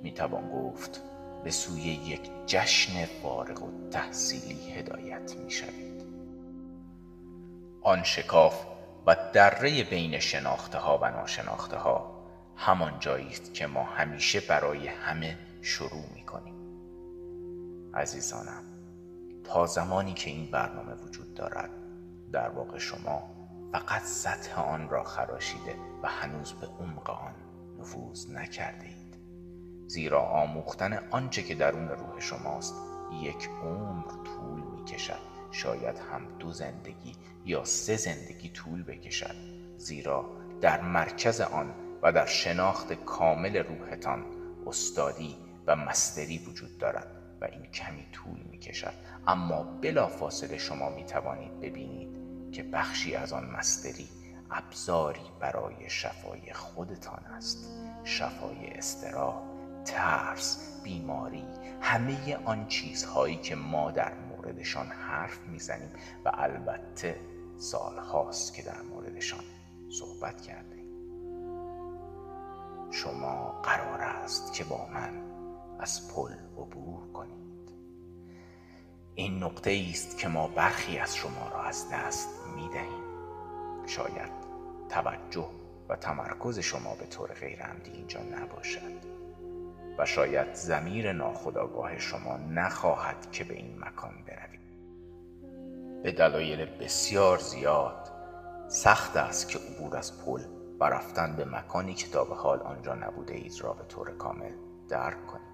می 0.02 0.12
توان 0.12 0.50
گفت 0.50 1.00
به 1.44 1.50
سوی 1.50 1.82
یک 1.82 2.30
جشن 2.46 3.04
فارغ 3.04 3.62
و 3.62 3.70
هدایت 4.74 5.36
می 5.36 5.50
شوید 5.50 6.02
آن 7.82 8.02
شکاف 8.02 8.66
و 9.06 9.16
دره 9.32 9.84
بین 9.84 10.18
شناخته 10.18 10.78
ها 10.78 10.98
و 10.98 11.10
ناشناخته 11.10 11.76
ها 11.76 12.22
همان 12.56 13.00
جایی 13.00 13.28
است 13.28 13.54
که 13.54 13.66
ما 13.66 13.82
همیشه 13.82 14.40
برای 14.40 14.88
همه 14.88 15.38
شروع 15.62 16.04
می 16.14 16.22
کنیم 16.22 16.54
عزیزانم 17.94 18.71
تا 19.44 19.66
زمانی 19.66 20.14
که 20.14 20.30
این 20.30 20.50
برنامه 20.50 20.94
وجود 20.94 21.34
دارد 21.34 21.70
در 22.32 22.48
واقع 22.48 22.78
شما 22.78 23.22
فقط 23.72 24.02
سطح 24.02 24.60
آن 24.60 24.88
را 24.88 25.04
خراشیده 25.04 25.76
و 26.02 26.08
هنوز 26.08 26.52
به 26.52 26.66
عمق 26.66 27.10
آن 27.10 27.34
نفوذ 27.80 28.30
نکرده 28.30 28.84
اید. 28.84 29.16
زیرا 29.86 30.20
آموختن 30.20 30.98
آنچه 31.10 31.42
که 31.42 31.54
درون 31.54 31.88
روح 31.88 32.20
شماست 32.20 32.74
یک 33.22 33.48
عمر 33.62 34.06
طول 34.24 34.60
می 34.60 34.84
کشد 34.84 35.18
شاید 35.50 35.98
هم 35.98 36.38
دو 36.38 36.52
زندگی 36.52 37.16
یا 37.44 37.64
سه 37.64 37.96
زندگی 37.96 38.48
طول 38.48 38.82
بکشد. 38.82 39.34
زیرا 39.76 40.24
در 40.60 40.80
مرکز 40.80 41.40
آن 41.40 41.74
و 42.02 42.12
در 42.12 42.26
شناخت 42.26 42.92
کامل 42.92 43.56
روحتان 43.56 44.24
استادی 44.66 45.36
و 45.66 45.76
مستری 45.76 46.38
وجود 46.38 46.78
دارد 46.78 47.06
و 47.40 47.44
این 47.44 47.62
کمی 47.62 48.06
طول 48.12 48.38
می 48.50 48.58
کشد 48.58 48.94
اما 49.26 49.62
بلا 49.62 50.06
فاصله 50.06 50.58
شما 50.58 50.90
می 50.90 51.04
توانید 51.04 51.60
ببینید 51.60 52.18
که 52.52 52.62
بخشی 52.62 53.14
از 53.14 53.32
آن 53.32 53.44
مستری 53.44 54.08
ابزاری 54.50 55.30
برای 55.40 55.90
شفای 55.90 56.52
خودتان 56.52 57.24
است. 57.24 57.68
شفای 58.04 58.66
استرا 58.66 59.42
ترس 59.84 60.80
بیماری 60.84 61.44
همه 61.80 62.36
آن 62.44 62.66
چیزهایی 62.66 63.36
که 63.36 63.54
ما 63.54 63.90
در 63.90 64.14
موردشان 64.14 64.86
حرف 64.86 65.38
می‌زنیم 65.40 65.90
و 66.24 66.30
البته 66.34 67.20
سالهاست 67.58 68.54
که 68.54 68.62
در 68.62 68.82
موردشان 68.82 69.44
صحبت 69.90 70.40
کرده 70.40 70.82
شما 72.90 73.60
قرار 73.62 74.00
است 74.00 74.52
که 74.52 74.64
با 74.64 74.86
من 74.86 75.22
از 75.78 76.14
پل 76.14 76.32
عبور 76.58 77.12
کنید. 77.12 77.41
این 79.14 79.42
نقطه 79.42 79.86
است 79.90 80.18
که 80.18 80.28
ما 80.28 80.48
برخی 80.48 80.98
از 80.98 81.16
شما 81.16 81.48
را 81.52 81.62
از 81.62 81.86
دست 81.92 82.28
می 82.56 82.68
دهیم. 82.68 83.02
شاید 83.86 84.32
توجه 84.88 85.48
و 85.88 85.96
تمرکز 85.96 86.58
شما 86.58 86.94
به 86.94 87.06
طور 87.06 87.32
غیرعمدی 87.32 87.90
اینجا 87.90 88.20
نباشد 88.22 89.12
و 89.98 90.06
شاید 90.06 90.54
زمیر 90.54 91.12
ناخداگاه 91.12 91.98
شما 91.98 92.36
نخواهد 92.36 93.30
که 93.32 93.44
به 93.44 93.54
این 93.54 93.78
مکان 93.78 94.14
بروید. 94.26 94.62
به 96.02 96.12
دلایل 96.12 96.64
بسیار 96.64 97.38
زیاد 97.38 98.12
سخت 98.68 99.16
است 99.16 99.48
که 99.48 99.58
عبور 99.58 99.96
از 99.96 100.24
پل 100.24 100.40
و 100.80 100.84
رفتن 100.84 101.36
به 101.36 101.44
مکانی 101.44 101.94
که 101.94 102.08
تا 102.08 102.24
به 102.24 102.34
حال 102.34 102.60
آنجا 102.60 102.94
نبوده 102.94 103.34
اید 103.34 103.60
را 103.60 103.72
به 103.72 103.84
طور 103.84 104.10
کامل 104.10 104.52
درک 104.88 105.26
کنید. 105.26 105.52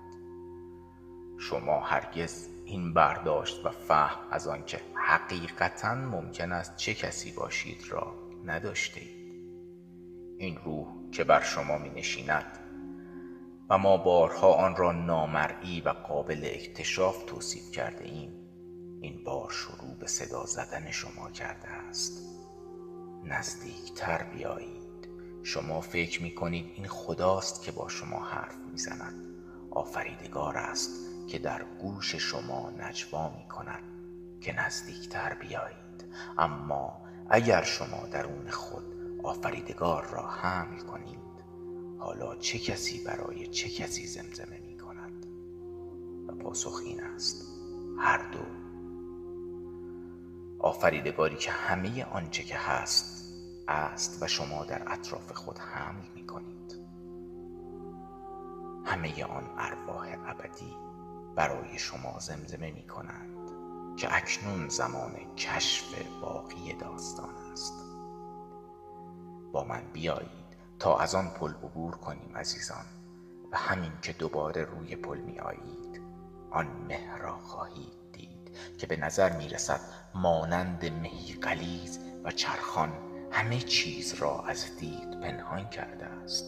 شما 1.39 1.81
هرگز 1.81 2.58
این 2.69 2.95
برداشت 2.95 3.67
و 3.67 3.71
فهم 3.71 4.29
از 4.31 4.49
آنکه 4.49 4.81
حقیقتا 4.95 5.95
ممکن 5.95 6.53
است 6.53 6.77
چه 6.77 6.95
کسی 6.95 7.33
باشید 7.33 7.85
را 7.91 8.15
نداشته 8.45 9.01
اید 9.01 9.19
این 10.39 10.57
روح 10.65 10.87
که 11.13 11.25
بر 11.25 11.41
شما 11.41 11.79
می 11.79 11.91
نشیند 11.91 12.59
و 13.71 13.79
ما 13.79 13.97
بارها 13.97 14.55
آن 14.55 14.77
را 14.77 14.93
نامرئی 14.93 15.81
و 15.81 15.89
قابل 15.89 16.41
اکتشاف 16.45 17.25
توصیف 17.25 17.71
کرده 17.71 18.05
ایم 18.05 18.33
این 19.01 19.25
بار 19.25 19.51
شروع 19.51 19.95
به 20.01 20.07
صدا 20.07 20.45
زدن 20.45 20.91
شما 20.91 21.31
کرده 21.31 21.69
است. 21.69 22.23
نزدیکتر 23.25 24.23
بیایید. 24.23 25.09
شما 25.43 25.81
فکر 25.81 26.23
می 26.23 26.35
کنید 26.35 26.73
این 26.77 26.87
خداست 26.89 27.63
که 27.63 27.73
با 27.73 27.89
شما 27.89 28.25
حرف 28.25 28.57
می 28.73 28.79
زند 28.79 29.15
آفریدگار 29.71 30.57
است. 30.57 31.18
که 31.29 31.39
در 31.39 31.65
گوش 31.65 32.15
شما 32.15 32.71
نجوا 32.71 33.31
می 33.31 33.49
کند 33.49 33.83
که 34.41 34.61
نزدیکتر 34.61 35.35
بیایید. 35.35 36.05
اما 36.39 37.03
اگر 37.31 37.63
شما 37.63 38.07
درون 38.13 38.51
خود 38.51 38.85
آفریدگار 39.25 40.07
را 40.07 40.27
حمل 40.27 40.81
کنید 40.81 41.19
حالا 41.99 42.37
چه 42.37 42.59
کسی 42.59 43.05
برای 43.05 43.47
چه 43.47 43.69
کسی 43.69 44.07
زمزمه 44.07 44.59
می 44.67 44.79
کند؟ 44.79 45.27
و 46.29 46.33
پاسخ 46.33 46.81
این 46.85 47.01
است 47.01 47.45
هر 47.99 48.31
دو. 48.33 48.39
آفریدگاری 50.59 51.37
که 51.37 51.51
همه 51.51 52.05
آنچه 52.05 52.43
که 52.43 52.57
هست 52.57 53.35
است 53.69 54.23
و 54.23 54.27
شما 54.27 54.65
در 54.65 54.93
اطراف 54.93 55.33
خود 55.33 55.59
حمل 55.59 56.05
می 56.15 56.27
کنید. 56.27 56.75
همه 58.85 59.25
آن 59.25 59.45
ارواح 59.59 60.17
ابدی 60.27 60.88
برای 61.39 61.79
شما 61.79 62.19
زمزمه 62.19 62.71
می 62.71 62.87
کنند 62.87 63.51
که 63.97 64.17
اکنون 64.17 64.69
زمان 64.69 65.35
کشف 65.37 66.03
باقی 66.21 66.73
داستان 66.73 67.35
است. 67.53 67.75
با 69.53 69.65
من 69.65 69.83
بیایید 69.93 70.57
تا 70.79 70.99
از 70.99 71.15
آن 71.15 71.29
پل 71.29 71.55
عبور 71.55 71.97
کنیم 71.97 72.37
عزیزان 72.37 72.85
و 73.53 73.57
همین 73.57 73.93
که 74.03 74.13
دوباره 74.13 74.65
روی 74.65 74.97
پل 74.97 75.19
می 75.19 75.39
آیید 75.41 76.03
آن 76.51 76.67
مه 76.67 77.17
را 77.17 77.37
خواهید 77.37 78.13
دید 78.13 78.57
که 78.79 78.87
به 78.87 78.97
نظر 78.97 79.37
می 79.37 79.49
رسد 79.49 79.81
مانند 80.15 80.85
مهی 80.87 81.35
قلیز 81.35 81.99
و 82.25 82.31
چرخان 82.31 82.93
همه 83.31 83.59
چیز 83.59 84.15
را 84.15 84.43
از 84.43 84.77
دید 84.79 85.21
پنهان 85.21 85.69
کرده 85.69 86.07
است. 86.07 86.45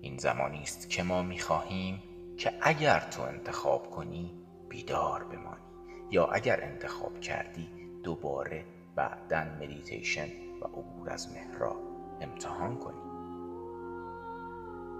این 0.00 0.18
زمانی 0.18 0.62
است 0.62 0.90
که 0.90 1.02
ما 1.02 1.22
می 1.22 1.38
خواهیم 1.38 2.02
که 2.36 2.52
اگر 2.60 3.00
تو 3.00 3.22
انتخاب 3.22 3.90
کنی 3.90 4.46
بیدار 4.68 5.24
بمانی. 5.24 5.66
یا 6.10 6.26
اگر 6.26 6.64
انتخاب 6.64 7.20
کردی 7.20 7.68
دوباره 8.02 8.64
بعدا 8.96 9.44
مدیتیشن 9.60 10.28
و 10.62 10.64
عبور 10.64 11.10
از 11.10 11.32
مه 11.32 11.61
را 11.61 11.76
امتحان 12.20 12.78
کنی. 12.78 13.06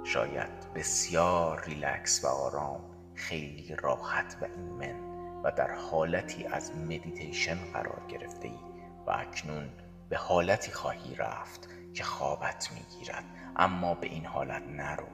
شاید 0.04 0.72
بسیار 0.74 1.64
ریلکس 1.64 2.24
و 2.24 2.26
آرام 2.26 2.80
خیلی 3.14 3.76
راحت 3.82 4.36
و 4.42 4.44
ایمن 4.44 4.96
و 5.44 5.50
در 5.50 5.70
حالتی 5.70 6.44
از 6.44 6.76
مدیتیشن 6.76 7.58
قرار 7.72 8.02
گرفته 8.08 8.48
ای 8.48 8.58
و 9.06 9.10
اکنون 9.10 9.68
به 10.08 10.16
حالتی 10.16 10.72
خواهی 10.72 11.14
رفت 11.14 11.68
که 11.94 12.04
خوابت 12.04 12.70
می‌گیرد. 12.74 13.24
اما 13.56 13.94
به 13.94 14.06
این 14.06 14.26
حالت 14.26 14.62
نرو. 14.68 15.06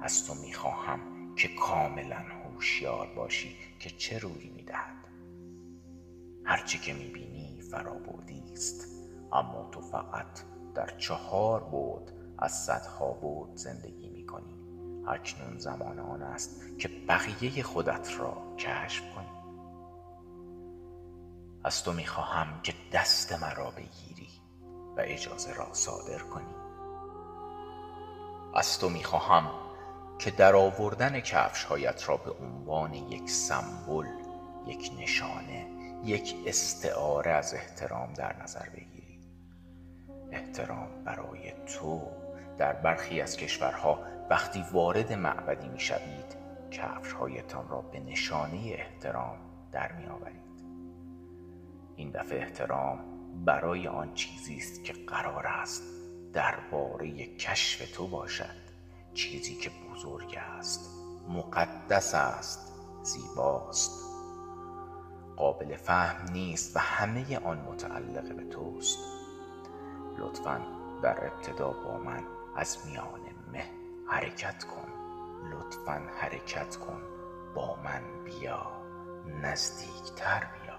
از 0.00 0.26
تو 0.26 0.34
می‌خواهم. 0.34 1.13
که 1.36 1.48
کاملا 1.48 2.16
هوشیار 2.16 3.06
باشی 3.16 3.56
که 3.80 3.90
چه 3.90 4.18
روی 4.18 4.48
می‌دهد. 4.48 5.08
هرچی 6.44 6.78
که 6.78 6.92
می‌بینی 6.92 7.60
فرابودی 7.70 8.42
است 8.52 8.88
اما 9.32 9.68
تو 9.72 9.80
فقط 9.80 10.40
در 10.74 10.98
چهار 10.98 11.64
بود 11.64 12.10
از 12.38 12.52
صدها 12.52 13.12
بود 13.12 13.56
زندگی 13.56 14.08
می‌کنی. 14.08 14.54
اکنون 15.08 15.58
زمان 15.58 15.98
آن 15.98 16.22
است 16.22 16.78
که 16.78 16.90
بقیه 17.08 17.62
خودت 17.62 18.10
را 18.18 18.56
کشف 18.58 19.02
کنی. 19.14 19.26
از 21.64 21.84
تو 21.84 21.92
می‌خواهم 21.92 22.60
که 22.62 22.74
دست 22.92 23.32
مرا 23.32 23.70
بگیری 23.70 24.28
و 24.96 25.00
اجازه 25.00 25.54
را 25.54 25.68
صادر 25.72 26.18
کنی. 26.18 26.54
از 28.54 28.78
تو 28.78 28.88
می‌خواهم 28.88 29.63
که 30.18 30.30
در 30.30 30.54
آوردن 30.54 31.20
کفشهایت 31.20 32.08
را 32.08 32.16
به 32.16 32.30
عنوان 32.30 32.94
یک 32.94 33.30
سمبل 33.30 34.06
یک 34.66 34.90
نشانه 34.98 35.66
یک 36.04 36.34
استعاره 36.46 37.30
از 37.30 37.54
احترام 37.54 38.12
در 38.12 38.42
نظر 38.42 38.68
بگیری. 38.68 39.20
احترام 40.32 40.88
برای 41.04 41.52
تو 41.66 42.02
در 42.58 42.72
برخی 42.72 43.20
از 43.20 43.36
کشورها 43.36 43.98
وقتی 44.30 44.64
وارد 44.72 45.12
معبدی 45.12 45.68
می‌شوید 45.68 46.36
کفشهایتان 46.70 47.68
را 47.68 47.80
به 47.80 48.00
نشانه 48.00 48.76
احترام 48.78 49.38
در 49.72 49.92
می 49.92 50.06
آورید 50.06 50.44
این 51.96 52.10
دفعه 52.10 52.40
احترام 52.40 52.98
برای 53.44 53.88
آن 53.88 54.14
چیزی 54.14 54.56
است 54.56 54.84
که 54.84 54.92
قرار 54.92 55.46
است 55.46 55.82
درباره 56.32 57.36
کشف 57.36 57.94
تو 57.96 58.08
باشد. 58.08 58.63
چیزی 59.14 59.54
که 59.54 59.70
بزرگ 59.70 60.38
است 60.58 60.90
مقدس 61.28 62.14
است 62.14 62.72
زیباست. 63.02 64.04
قابل 65.36 65.76
فهم 65.76 66.32
نیست 66.32 66.76
و 66.76 66.78
همه 66.78 67.38
آن 67.38 67.58
متعلق 67.58 68.36
به 68.36 68.44
توست. 68.44 68.98
لطفا 70.18 70.60
در 71.02 71.26
ابتدا 71.26 71.72
با 71.72 71.98
من 71.98 72.22
از 72.56 72.78
میان 72.86 73.20
مه 73.52 73.70
حرکت 74.08 74.64
کن. 74.64 74.88
لطفا 75.50 76.02
حرکت 76.20 76.76
کن. 76.76 77.02
با 77.54 77.76
من 77.84 78.24
بیا. 78.24 78.66
نزدیکتر 79.42 80.40
بیا. 80.40 80.78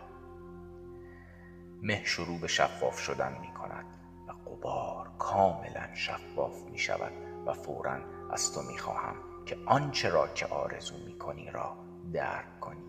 مه 1.82 2.04
شروع 2.06 2.40
به 2.40 2.48
شفاف 2.48 3.00
شدن 3.00 3.38
می 3.42 3.54
کند 3.54 3.86
و 4.28 4.50
قبار 4.50 5.12
کاملا 5.20 5.96
شفاف 5.96 6.64
می 6.72 6.78
شود 6.78 7.12
و 7.46 7.54
فورا 7.54 8.15
از 8.32 8.54
تو 8.54 8.62
می 8.62 8.78
خواهم 8.78 9.16
که 9.46 9.58
آنچه 9.66 10.10
را 10.10 10.28
که 10.28 10.46
آرزو 10.46 10.98
می 11.06 11.18
کنی 11.18 11.52
را 11.52 11.78
درک 12.14 12.60
کنی. 12.60 12.86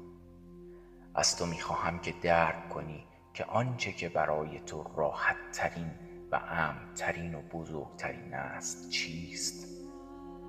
از 1.15 1.37
تو 1.37 1.47
می 1.47 1.61
خواهم 1.61 1.99
که 1.99 2.15
درک 2.23 2.69
کنی 2.69 3.07
که 3.35 3.45
آنچه 3.45 3.93
که 3.93 4.09
برای 4.09 4.61
تو 4.61 4.91
راحت 4.97 5.37
ترین 5.53 5.91
و 6.33 6.37
امن 6.37 6.95
ترین 6.95 7.35
و 7.35 7.43
بزرگترین 7.43 8.35
است 8.35 8.91
چیست؟ 8.91 9.69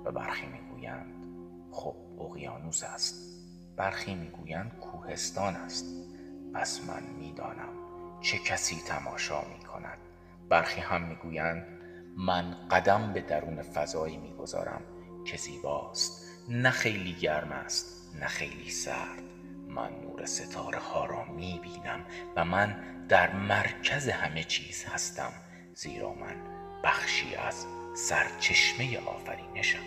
و 0.04 0.12
برخی 0.12 0.46
می‌گویند 0.46 1.26
خب 1.72 1.96
اقیانوس 2.20 2.84
است. 2.84 3.14
برخی 3.76 4.14
می‌گویند 4.14 4.78
کوهستان 4.78 5.56
است. 5.56 5.86
پس 6.54 6.80
من 6.88 7.02
می‌دانم 7.02 7.72
چه 8.20 8.38
کسی 8.38 8.76
تماشا 8.86 9.40
می 9.40 9.64
کند 9.64 9.98
برخی 10.48 10.80
هم 10.80 11.02
می‌گویند 11.02 11.77
من 12.18 12.56
قدم 12.70 13.12
به 13.12 13.20
درون 13.20 13.62
فضایی 13.62 14.16
می‌گذارم 14.16 14.82
که 15.24 15.36
زیباست. 15.36 16.28
نه 16.48 16.70
خیلی 16.70 17.12
گرم 17.12 17.52
است 17.52 18.16
نه 18.20 18.26
خیلی 18.26 18.70
سرد. 18.70 19.22
من 19.68 19.90
نور 20.00 20.24
ستاره 20.24 20.78
ها 20.78 21.04
را 21.04 21.24
می 21.24 21.60
بینم 21.62 22.04
و 22.36 22.44
من 22.44 22.76
در 23.08 23.34
مرکز 23.34 24.08
همه 24.08 24.44
چیز 24.44 24.84
هستم 24.84 25.32
زیرا 25.74 26.14
من 26.14 26.36
بخشی 26.84 27.34
از 27.34 27.66
سرچشمه 27.94 28.98
آفرینشم. 28.98 29.84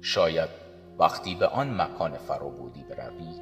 شاید 0.00 0.50
وقتی 0.98 1.34
به 1.34 1.46
آن 1.46 1.80
مکان 1.80 2.18
فرابودی 2.18 2.84
بروی 2.84 3.40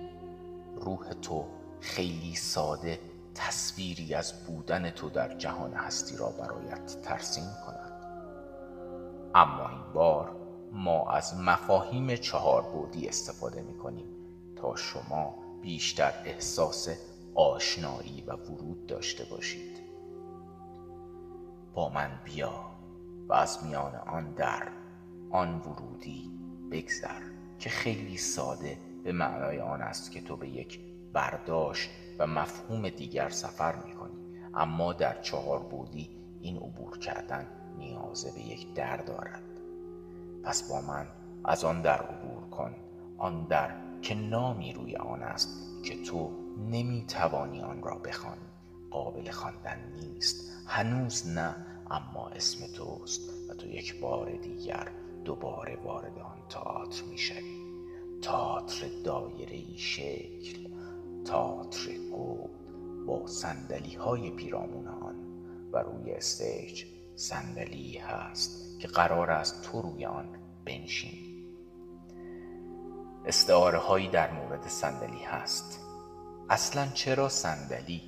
روح 0.77 1.13
تو 1.13 1.49
خیلی 1.81 2.35
ساده 2.35 2.99
تصویری 3.37 4.15
از 4.15 4.47
بودن 4.47 4.91
تو 4.91 5.11
در 5.11 5.35
جهان 5.35 5.73
هستی 5.73 6.17
را 6.17 6.29
برایت 6.29 7.03
ترسیم 7.03 7.51
کند. 7.67 7.93
اما 9.35 9.69
این 9.69 9.93
بار 9.95 10.37
ما 10.73 11.11
از 11.11 11.35
مفاهیم 11.41 12.17
چهار 12.17 12.63
بودی 12.63 13.09
استفاده 13.09 13.63
می 13.63 13.79
کنیم 13.79 14.07
تا 14.57 14.77
شما 14.77 15.35
بیشتر 15.63 16.13
احساس 16.25 16.89
آشنایی 17.35 18.25
و 18.27 18.33
ورود 18.33 18.87
داشته 18.87 19.25
باشید. 19.25 19.77
با 21.75 21.89
من 21.89 22.21
بیا 22.25 22.53
و 23.29 23.33
از 23.33 23.65
میان 23.65 23.95
آن 23.95 24.33
در 24.33 24.69
آن 25.31 25.59
ورودی 25.59 26.31
بگذر 26.71 27.23
که 27.59 27.71
خیلی 27.71 28.17
ساده 28.17 28.79
به 29.05 29.13
معنای 29.13 29.61
آن 29.61 29.83
است 29.83 30.11
که 30.11 30.21
تو 30.21 30.37
به 30.37 30.49
یک 30.49 30.81
برداشت 31.13 31.91
و 32.19 32.27
مفهوم 32.27 32.89
دیگر 32.89 33.29
سفر 33.29 33.77
می 33.77 33.95
کنی 33.95 34.39
اما 34.55 34.93
در 34.93 35.21
چهار 35.21 35.59
بودی 35.59 36.11
این 36.41 36.57
عبور 36.57 36.99
کردن 36.99 37.47
نیازه 37.79 38.33
به 38.33 38.41
یک 38.41 38.75
در 38.75 38.97
دارد. 38.97 39.43
پس 40.43 40.71
با 40.71 40.81
من 40.81 41.07
از 41.45 41.65
آن 41.65 41.83
در 41.83 42.03
عبور 42.03 42.51
کن. 42.51 42.75
آن 43.19 43.45
در 43.45 43.71
که 44.03 44.15
نامی 44.15 44.73
روی 44.73 44.97
آن 44.97 45.23
است 45.23 45.49
که 45.85 46.03
تو 46.03 46.31
نمی 46.71 47.05
توانی 47.09 47.61
آن 47.61 47.83
را 47.83 47.99
بخوانی. 47.99 48.41
قابل 48.91 49.31
خواندن 49.31 49.93
نیست. 49.95 50.53
هنوز 50.67 51.29
نه 51.29 51.55
اما 51.91 52.29
اسم 52.29 52.67
توست 52.77 53.51
و 53.51 53.55
تو 53.55 53.69
یک 53.69 54.01
بار 54.01 54.31
دیگر 54.37 54.89
دوباره 55.25 55.77
وارد 55.85 56.19
آن 56.19 56.39
تئاتر 56.49 57.05
می‌شوی. 57.05 57.57
تئاتر 58.23 58.87
دایره 59.05 59.77
شکل 59.77 60.66
تئاتر 61.27 61.93
گود 62.13 62.51
با 63.07 63.27
سندلی 63.27 63.95
های 63.95 64.31
پیرامون 64.31 64.89
آن 64.89 65.15
و 65.73 65.79
روی 65.79 66.13
استیج 66.13 66.85
صندلی 67.17 67.99
هست 67.99 68.81
که 68.81 68.89
قرار 68.89 69.31
است 69.31 69.63
تو 69.63 69.83
روی 69.83 70.05
آن 70.05 70.29
بنشینی 70.65 71.37
استعاره 73.27 73.79
هایی 73.79 74.09
در 74.09 74.31
مورد 74.33 74.69
صندلی 74.69 75.23
هست. 75.25 75.81
اصلا 76.51 76.87
چرا 76.87 77.29
صندلی؟ 77.29 78.03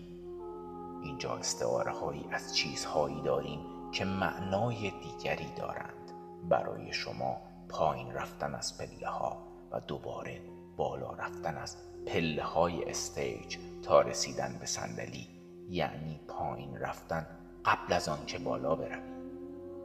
اینجا 1.02 1.36
استعاره 1.36 1.92
هایی 1.92 2.24
از 2.30 2.56
چیزهایی 2.56 3.22
داریم 3.22 3.60
که 3.92 4.04
معنای 4.04 4.92
دیگری 5.02 5.52
دارند. 5.56 6.12
برای 6.48 6.92
شما 6.92 7.36
پایین 7.68 8.12
رفتن 8.12 8.54
از 8.54 8.78
پله 8.78 9.08
ها 9.08 9.36
و 9.70 9.80
دوباره 9.80 10.40
بالا 10.76 11.12
رفتن 11.12 11.56
از 11.56 11.76
پله 12.08 12.42
های 12.42 12.90
استیج 12.90 13.56
تا 13.82 14.00
رسیدن 14.00 14.56
به 14.60 14.66
صندلی 14.66 15.28
یعنی 15.68 16.20
پایین 16.28 16.76
رفتن 16.76 17.26
قبل 17.64 17.92
از 17.92 18.08
آن 18.08 18.26
که 18.26 18.38
بالا 18.38 18.76
بروی 18.76 19.18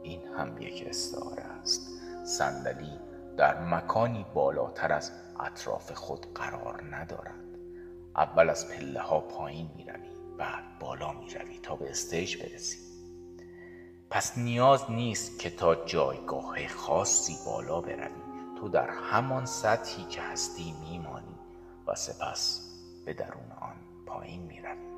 این 0.02 0.20
هم 0.38 0.62
یک 0.62 0.84
استعاره 0.86 1.42
است. 1.42 1.88
صندلی 2.24 2.98
در 3.36 3.64
مکانی 3.64 4.26
بالاتر 4.34 4.92
از 4.92 5.12
اطراف 5.40 5.92
خود 5.92 6.26
قرار 6.34 6.84
ندارد. 6.90 7.44
اول 8.16 8.50
از 8.50 8.68
پله 8.68 9.00
ها 9.00 9.20
پایین 9.20 9.70
می 9.76 9.84
روی 9.84 10.08
بعد 10.38 10.78
بالا 10.80 11.12
می 11.12 11.34
روی 11.34 11.58
تا 11.58 11.76
به 11.76 11.90
استیج 11.90 12.42
برسی. 12.42 12.78
پس 14.10 14.38
نیاز 14.38 14.90
نیست 14.90 15.38
که 15.38 15.50
تا 15.50 15.84
جایگاه 15.84 16.66
خاصی 16.68 17.36
بالا 17.46 17.80
بروی. 17.80 18.24
تو 18.60 18.68
در 18.68 18.90
همان 18.90 19.46
سطحی 19.46 20.04
که 20.04 20.20
هستی 20.22 20.74
میمانی. 20.90 21.33
سپس 21.94 22.70
به 23.04 23.14
درون 23.14 23.52
آن 23.60 23.76
پایین 24.06 24.42
می 24.42 24.60
روی 24.60 24.94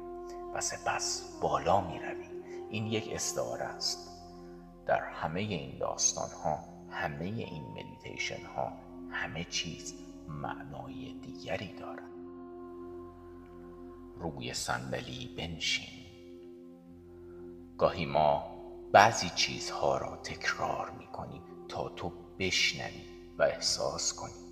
و 0.54 0.60
سپس 0.60 1.38
بالا 1.40 1.80
می 1.80 1.98
روی 1.98 2.26
این 2.70 2.86
یک 2.86 3.10
استعاره 3.12 3.64
است. 3.64 4.10
در 4.86 5.00
همه 5.00 5.40
این 5.40 5.78
داستان 5.78 6.30
ها 6.44 6.58
همه 6.90 7.24
این 7.24 7.62
مدیتیشن 7.62 8.46
ها 8.46 8.72
همه 9.10 9.44
چیز 9.44 9.94
معنای 10.28 11.14
دیگری 11.22 11.74
دارد. 11.74 12.02
روی 14.18 14.54
صندلی 14.54 15.34
بنشین. 15.38 16.06
گاهی 17.78 18.06
ما 18.06 18.56
بعضی 18.92 19.30
چیزها 19.30 19.98
را 19.98 20.16
تکرار 20.16 20.90
می 20.90 21.06
کنیم 21.06 21.42
تا 21.68 21.88
تو 21.88 22.12
بشنوی 22.38 23.04
و 23.38 23.42
احساس 23.42 24.14
کنی. 24.14 24.45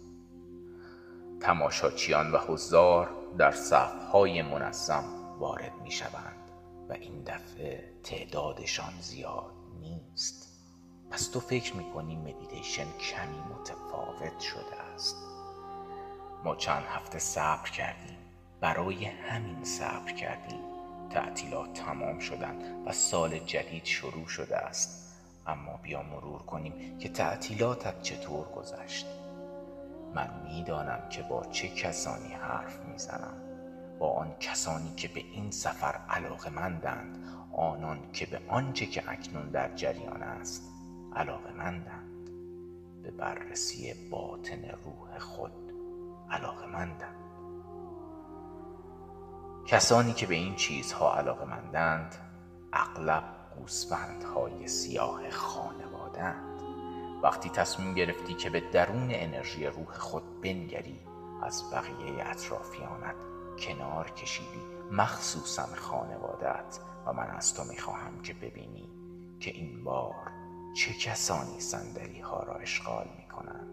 تماشاچیان 1.45 2.33
و 2.33 2.39
حضار 2.39 3.11
در 3.39 3.51
صفهای 3.51 4.43
منظم 4.43 5.05
وارد 5.39 5.73
می 5.83 5.91
شوند 5.91 6.51
و 6.89 6.93
این 6.93 7.23
دفعه 7.23 7.93
تعدادشان 8.03 8.93
زیاد 9.01 9.53
نیست. 9.81 10.49
پس 11.11 11.29
تو 11.29 11.41
فکر 11.41 11.77
می 11.77 11.85
کنی 11.95 12.17
مدیتیشن 12.17 12.85
کمی 12.85 13.39
متفاوت 13.39 14.41
شده 14.41 14.81
است؟ 14.95 15.17
ما 16.45 16.57
چند 16.57 16.85
هفته 16.89 17.19
صبر 17.19 17.71
کردیم. 17.71 18.19
برای 18.61 19.05
همین 19.05 19.65
صبر 19.65 20.13
کردیم. 20.13 20.61
تعطیلات 21.11 21.73
تمام 21.73 22.19
شدن 22.19 22.85
و 22.87 22.93
سال 22.93 23.39
جدید 23.39 23.85
شروع 23.85 24.27
شده 24.27 24.57
است. 24.57 25.15
اما 25.47 25.77
بیا 25.83 26.03
مرور 26.03 26.43
کنیم 26.43 26.99
که 26.99 27.09
تعطیلاتت 27.09 28.03
چطور 28.03 28.47
گذشت. 28.49 29.07
من 30.15 30.31
می‌دانم 30.45 31.09
که 31.11 31.23
با 31.23 31.45
چه 31.45 31.69
کسانی 31.69 32.33
حرف 32.33 32.81
می‌زنم. 32.81 33.37
با 33.99 34.13
آن 34.13 34.35
کسانی 34.41 34.95
که 34.95 35.09
به 35.09 35.21
این 35.21 35.51
سفر 35.51 36.01
علاقه 36.11 36.51
مندند 36.51 37.19
آنان 37.53 38.13
که 38.13 38.27
به 38.27 38.41
آنچه 38.49 38.87
که 38.87 39.11
اکنون 39.11 39.51
در 39.51 39.75
جریان 39.75 40.23
است 40.23 40.73
علاقه 41.17 41.53
مندند. 41.53 42.31
به 43.03 43.11
بررسی 43.11 43.95
باطن 44.11 44.63
روح 44.85 45.19
خود 45.19 45.53
علاقه 46.31 46.67
مندند. 46.67 47.25
کسانی 49.67 50.13
که 50.13 50.27
به 50.27 50.35
این 50.35 50.55
چیزها 50.55 51.17
علاقه 51.17 51.45
مندند 51.45 52.15
اغلب 52.73 53.25
گوسفندهای 53.59 54.69
سیاه 54.69 55.31
خانوادند 55.31 56.54
وقتی 57.25 57.51
تصمیم 57.51 57.95
گرفتی 57.95 58.35
که 58.35 58.51
به 58.51 58.61
درون 58.61 59.09
انرژی 59.11 59.67
روح 59.67 59.93
خود 59.99 60.41
بنگری 60.41 61.01
از 61.43 61.71
بقیه 61.73 62.29
اطرافیانت 62.31 63.15
کنار 63.59 64.11
کشیدی. 64.11 64.61
مخصوصا 64.91 65.67
خانوادت 65.77 66.79
و 67.07 67.13
من 67.13 67.31
از 67.31 67.55
تو 67.55 67.65
می‌خواهم 67.65 68.23
که 68.23 68.35
ببینی 68.35 68.89
که 69.41 69.51
این 69.51 69.85
بار 69.85 70.31
چه 70.77 70.95
کسانی 70.95 71.61
صندلی 71.61 72.21
ها 72.21 72.43
را 72.43 72.55
اشغال 72.55 73.09
می 73.19 73.29
کنند 73.29 73.69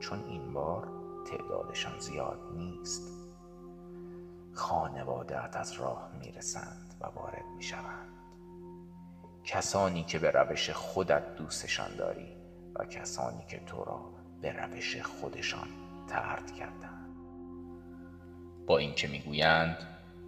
چون 0.00 0.24
این 0.24 0.52
بار 0.52 0.88
تعدادشان 1.30 1.98
زیاد 2.00 2.40
نیست. 2.54 3.02
خانوادت 4.54 5.56
از 5.56 5.72
راه 5.72 6.10
می‌رسند 6.20 6.94
و 7.00 7.06
وارد 7.06 7.44
می‌شوند. 7.56 8.12
کسانی 9.44 10.04
که 10.04 10.18
به 10.18 10.30
روش 10.30 10.70
خودت 10.70 11.36
دوستشان 11.36 11.96
داری 11.96 12.35
و 12.78 12.84
کسانی 12.84 13.44
که 13.48 13.60
تو 13.66 13.84
را 13.84 14.00
به 14.42 14.52
روش 14.52 14.96
خودشان 14.96 15.68
ترد 16.08 16.52
کردند. 16.52 17.16
با 18.66 18.78
اینکه 18.78 19.08
می‌گویند 19.08 19.76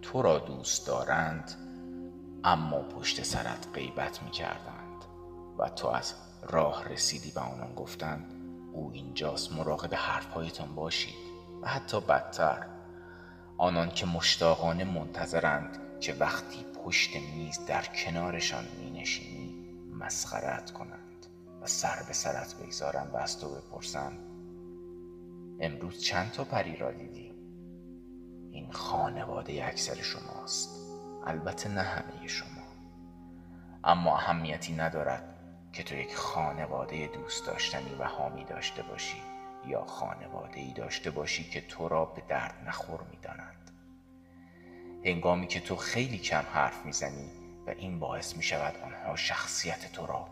تو 0.01 0.21
را 0.21 0.39
دوست 0.39 0.87
دارند 0.87 1.55
اما 2.43 2.81
پشت 2.81 3.23
سرت 3.23 3.67
غیبت 3.73 4.23
می‌کردند 4.23 5.05
و 5.57 5.69
تو 5.69 5.87
از 5.87 6.13
راه 6.49 6.89
رسیدی 6.89 7.31
و 7.31 7.39
آنان 7.39 7.73
گفتند 7.75 8.33
او 8.73 8.91
اینجاست 8.93 9.51
مراقب 9.53 9.93
حرفهایتان 9.95 10.75
باشید. 10.75 11.29
و 11.61 11.67
حتی 11.67 11.99
بدتر 12.01 12.65
آنان 13.57 13.89
که 13.89 14.05
مشتاقانه 14.05 14.83
منتظرند 14.83 15.99
که 15.99 16.13
وقتی 16.13 16.65
پشت 16.85 17.15
میز 17.15 17.65
در 17.65 17.85
کنارشان 17.85 18.65
می 18.79 19.01
نشینی 19.01 19.55
مسخرت 19.99 20.71
کنند. 20.71 21.08
و 21.61 21.67
سر 21.67 22.03
به 22.07 22.13
سرت 22.13 22.55
بگذارند 22.55 23.13
و 23.13 23.17
از 23.17 23.39
تو 23.39 23.55
بپرسند 23.55 24.19
امروز 25.59 26.01
چند 26.01 26.31
تا 26.31 26.43
پری 26.43 26.75
را 26.75 26.91
دیدی؟ 26.91 27.33
این 28.51 28.71
خانواده 28.71 29.65
اکثر 29.65 30.01
شماست 30.01 30.69
البته 31.25 31.69
نه 31.69 31.81
همه 31.81 32.27
شما 32.27 32.69
اما 33.83 34.17
اهمیتی 34.17 34.73
ندارد 34.73 35.35
که 35.73 35.83
تو 35.83 35.95
یک 35.95 36.15
خانواده 36.15 37.07
دوست 37.07 37.45
داشتنی 37.45 37.95
و 37.99 38.03
حامی 38.03 38.43
داشته 38.43 38.83
باشی 38.83 39.21
یا 39.67 39.85
خانواده 39.85 40.59
ای 40.59 40.73
داشته 40.73 41.11
باشی 41.11 41.43
که 41.43 41.61
تو 41.61 41.87
را 41.87 42.05
به 42.05 42.21
درد 42.27 42.63
نخور 42.67 43.01
می 43.11 43.17
دانند. 43.21 43.71
هنگامی 45.05 45.47
که 45.47 45.59
تو 45.59 45.75
خیلی 45.75 46.17
کم 46.17 46.43
حرف 46.53 46.85
می‌زنی 46.85 47.31
و 47.67 47.69
این 47.69 47.99
باعث 47.99 48.37
می 48.37 48.43
شود 48.43 48.75
آنها 48.83 49.15
شخصیت 49.15 49.91
تو 49.91 50.05
را 50.05 50.27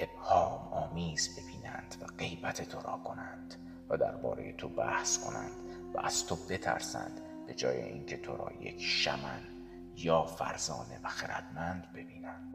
ابهام 0.00 0.72
آمیز 0.72 1.38
ببینند 1.38 1.96
و 2.02 2.06
غیبت 2.18 2.68
تو 2.68 2.78
را 2.80 3.00
کنند 3.04 3.54
و 3.88 3.96
درباره 3.96 4.52
تو 4.52 4.68
بحث 4.68 5.24
کنند 5.24 5.52
و 5.94 6.00
از 6.00 6.26
تو 6.26 6.36
بترسند 6.36 7.20
به 7.46 7.54
جای 7.54 7.82
اینکه 7.82 8.16
تو 8.16 8.36
را 8.36 8.52
یک 8.60 8.82
شمن 8.82 9.40
یا 9.96 10.22
فرزانه 10.22 11.00
و 11.04 11.08
خردمند 11.08 11.92
ببینند. 11.92 12.54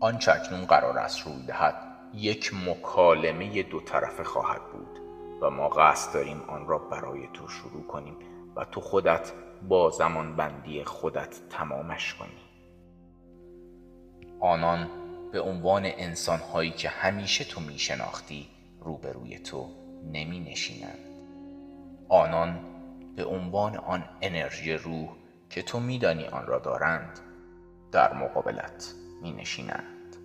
آنچه 0.00 0.32
اکنون 0.32 0.64
قرار 0.64 0.98
است 0.98 1.26
روی 1.26 1.46
دهد 1.46 1.74
یک 2.14 2.54
مکالمه 2.54 3.62
دو 3.62 3.80
طرفه 3.80 4.24
خواهد 4.24 4.72
بود 4.72 5.00
و 5.42 5.50
ما 5.50 5.68
قصد 5.68 6.14
داریم 6.14 6.40
آن 6.40 6.66
را 6.66 6.78
برای 6.78 7.28
تو 7.32 7.48
شروع 7.48 7.86
کنیم 7.86 8.16
و 8.56 8.64
تو 8.64 8.80
خودت 8.80 9.32
با 9.68 9.90
زمان 9.90 10.36
بندی 10.36 10.84
خودت 10.84 11.48
تمامش 11.50 12.14
کنی. 12.14 12.40
آنان 14.40 14.99
به 15.32 15.40
عنوان 15.40 15.82
انسان 15.84 16.40
هایی 16.40 16.70
که 16.70 16.88
همیشه 16.88 17.44
تو 17.44 17.60
می 17.60 17.78
شناختی 17.78 18.48
روبروی 18.80 19.38
تو 19.38 19.68
نمی 20.12 20.40
نشینند 20.40 20.98
آنان 22.08 22.60
به 23.16 23.24
عنوان 23.24 23.76
آن 23.76 24.04
انرژی 24.20 24.72
روح 24.72 25.08
که 25.50 25.62
تو 25.62 25.80
میدانی 25.80 26.26
آن 26.26 26.46
را 26.46 26.58
دارند 26.58 27.20
در 27.92 28.14
مقابلت 28.14 28.94
می 29.22 29.32
نشینند 29.32 30.16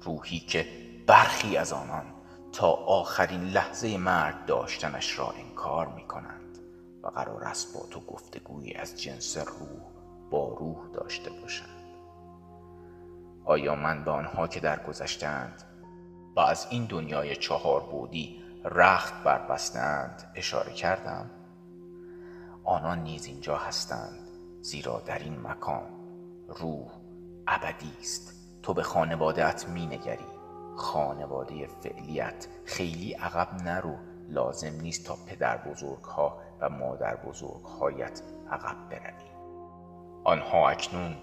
روحی 0.00 0.38
که 0.38 0.66
برخی 1.06 1.56
از 1.56 1.72
آنان 1.72 2.04
تا 2.52 2.70
آخرین 2.72 3.44
لحظه 3.44 3.96
مرگ 3.96 4.46
داشتنش 4.46 5.18
را 5.18 5.30
انکار 5.30 5.88
می 5.88 6.06
کنند 6.06 6.58
و 7.02 7.08
قرار 7.08 7.44
است 7.44 7.74
با 7.74 7.86
تو 7.90 8.00
گفتگویی 8.00 8.74
از 8.74 9.00
جنس 9.02 9.36
روح 9.38 9.80
با 10.30 10.48
روح 10.48 10.92
داشته 10.92 11.30
باشند. 11.30 11.77
آیا 13.48 13.74
من 13.74 14.04
به 14.04 14.10
آنها 14.10 14.46
که 14.46 14.60
درگذشتند 14.60 15.62
و 16.36 16.40
از 16.40 16.66
این 16.70 16.84
دنیای 16.84 17.36
چهار 17.36 17.80
بودی 17.80 18.42
رخت 18.64 19.22
بربستند 19.24 20.32
اشاره 20.34 20.72
کردم. 20.72 21.30
آنان 22.64 23.02
نیز 23.02 23.26
اینجا 23.26 23.56
هستند 23.56 24.28
زیرا 24.60 25.02
در 25.06 25.18
این 25.18 25.40
مکان 25.40 25.82
روح 26.48 26.90
ابدی 27.46 27.92
است. 28.00 28.34
تو 28.62 28.74
به 28.74 28.82
خانوادهت 28.82 29.68
می 29.68 29.86
نگری 29.86 30.26
خانواده 30.76 31.66
فعلیت 31.66 32.48
خیلی 32.64 33.12
عقب 33.12 33.62
نرو 33.62 33.96
لازم 34.28 34.80
نیست 34.80 35.06
تا 35.06 35.16
پدر 35.26 35.56
بزرگ 35.56 36.04
ها 36.04 36.38
و 36.60 36.68
مادر 36.68 37.16
بزرگ 37.16 37.62
هایت 37.80 38.22
عقب 38.50 38.76
بروی. 38.90 39.28
آنها 40.24 40.68
اکنون 40.68 41.16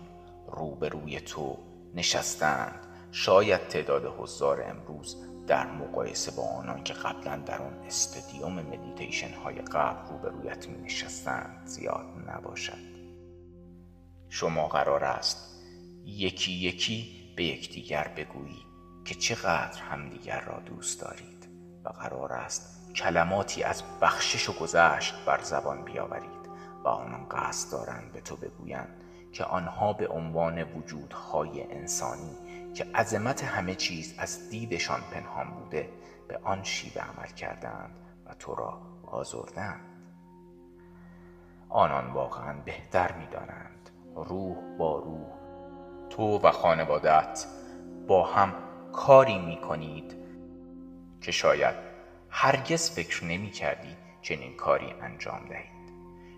روبروی 0.47 1.19
تو 1.19 1.57
نشستند. 1.95 2.87
شاید 3.11 3.67
تعداد 3.67 4.05
حضار 4.17 4.63
امروز 4.63 5.17
در 5.47 5.71
مقایسه 5.71 6.31
با 6.31 6.43
آنان 6.43 6.83
که 6.83 6.93
قبلا 6.93 7.37
در 7.37 7.61
آن 7.61 7.73
استادیوم 7.87 8.53
مدیتیشن 8.53 9.33
های 9.33 9.55
قبل 9.55 10.09
روبرویت 10.09 10.67
می 10.67 10.77
نشستند 10.77 11.61
زیاد 11.65 12.05
نباشد. 12.27 12.95
شما 14.29 14.67
قرار 14.67 15.03
است 15.03 15.63
یکی 16.05 16.51
یکی 16.51 17.25
به 17.35 17.43
یکدیگر 17.43 18.11
بگویی 18.17 18.65
که 19.05 19.15
چقدر 19.15 19.81
همدیگر 19.81 20.41
را 20.41 20.59
دوست 20.59 21.01
دارید 21.01 21.49
و 21.85 21.89
قرار 21.89 22.33
است 22.33 22.93
کلماتی 22.95 23.63
از 23.63 23.83
بخشش 24.01 24.49
و 24.49 24.53
گذشت 24.53 25.13
بر 25.25 25.41
زبان 25.43 25.85
بیاورید 25.85 26.49
و 26.83 26.87
آنان 26.87 27.25
قصد 27.29 27.71
دارند 27.71 28.11
به 28.11 28.21
تو 28.21 28.35
بگویند 28.35 29.04
که 29.35 29.43
آنها 29.43 29.93
به 29.93 30.07
عنوان 30.07 30.63
وجودهای 30.63 31.73
انسانی 31.73 32.37
که 32.73 32.85
عظمت 32.95 33.43
همه 33.43 33.75
چیز 33.75 34.15
از 34.17 34.49
دیدشان 34.49 35.01
پنهان 35.11 35.49
بوده 35.49 35.89
به 36.27 36.39
آن 36.43 36.63
شیوه 36.63 37.01
عمل 37.01 37.27
کردند 37.27 37.95
و 38.25 38.33
تو 38.33 38.55
را 38.55 38.81
آزردند. 39.07 39.81
آنان 41.69 42.13
واقعا 42.13 42.53
بهتر 42.65 43.11
می‌دانند. 43.11 43.89
روح 44.15 44.77
با 44.77 44.99
روح. 44.99 45.27
تو 46.09 46.39
و 46.39 46.51
خانوادت 46.51 47.45
با 48.07 48.25
هم 48.25 48.53
کاری 48.93 49.39
می 49.39 49.61
کنید 49.61 50.15
که 51.21 51.31
شاید 51.31 51.75
هرگز 52.29 52.91
فکر 52.91 53.25
نمی 53.25 53.49
کردی 53.49 53.95
چنین 54.21 54.55
کاری 54.55 54.93
انجام 55.01 55.45
دهید. 55.49 55.75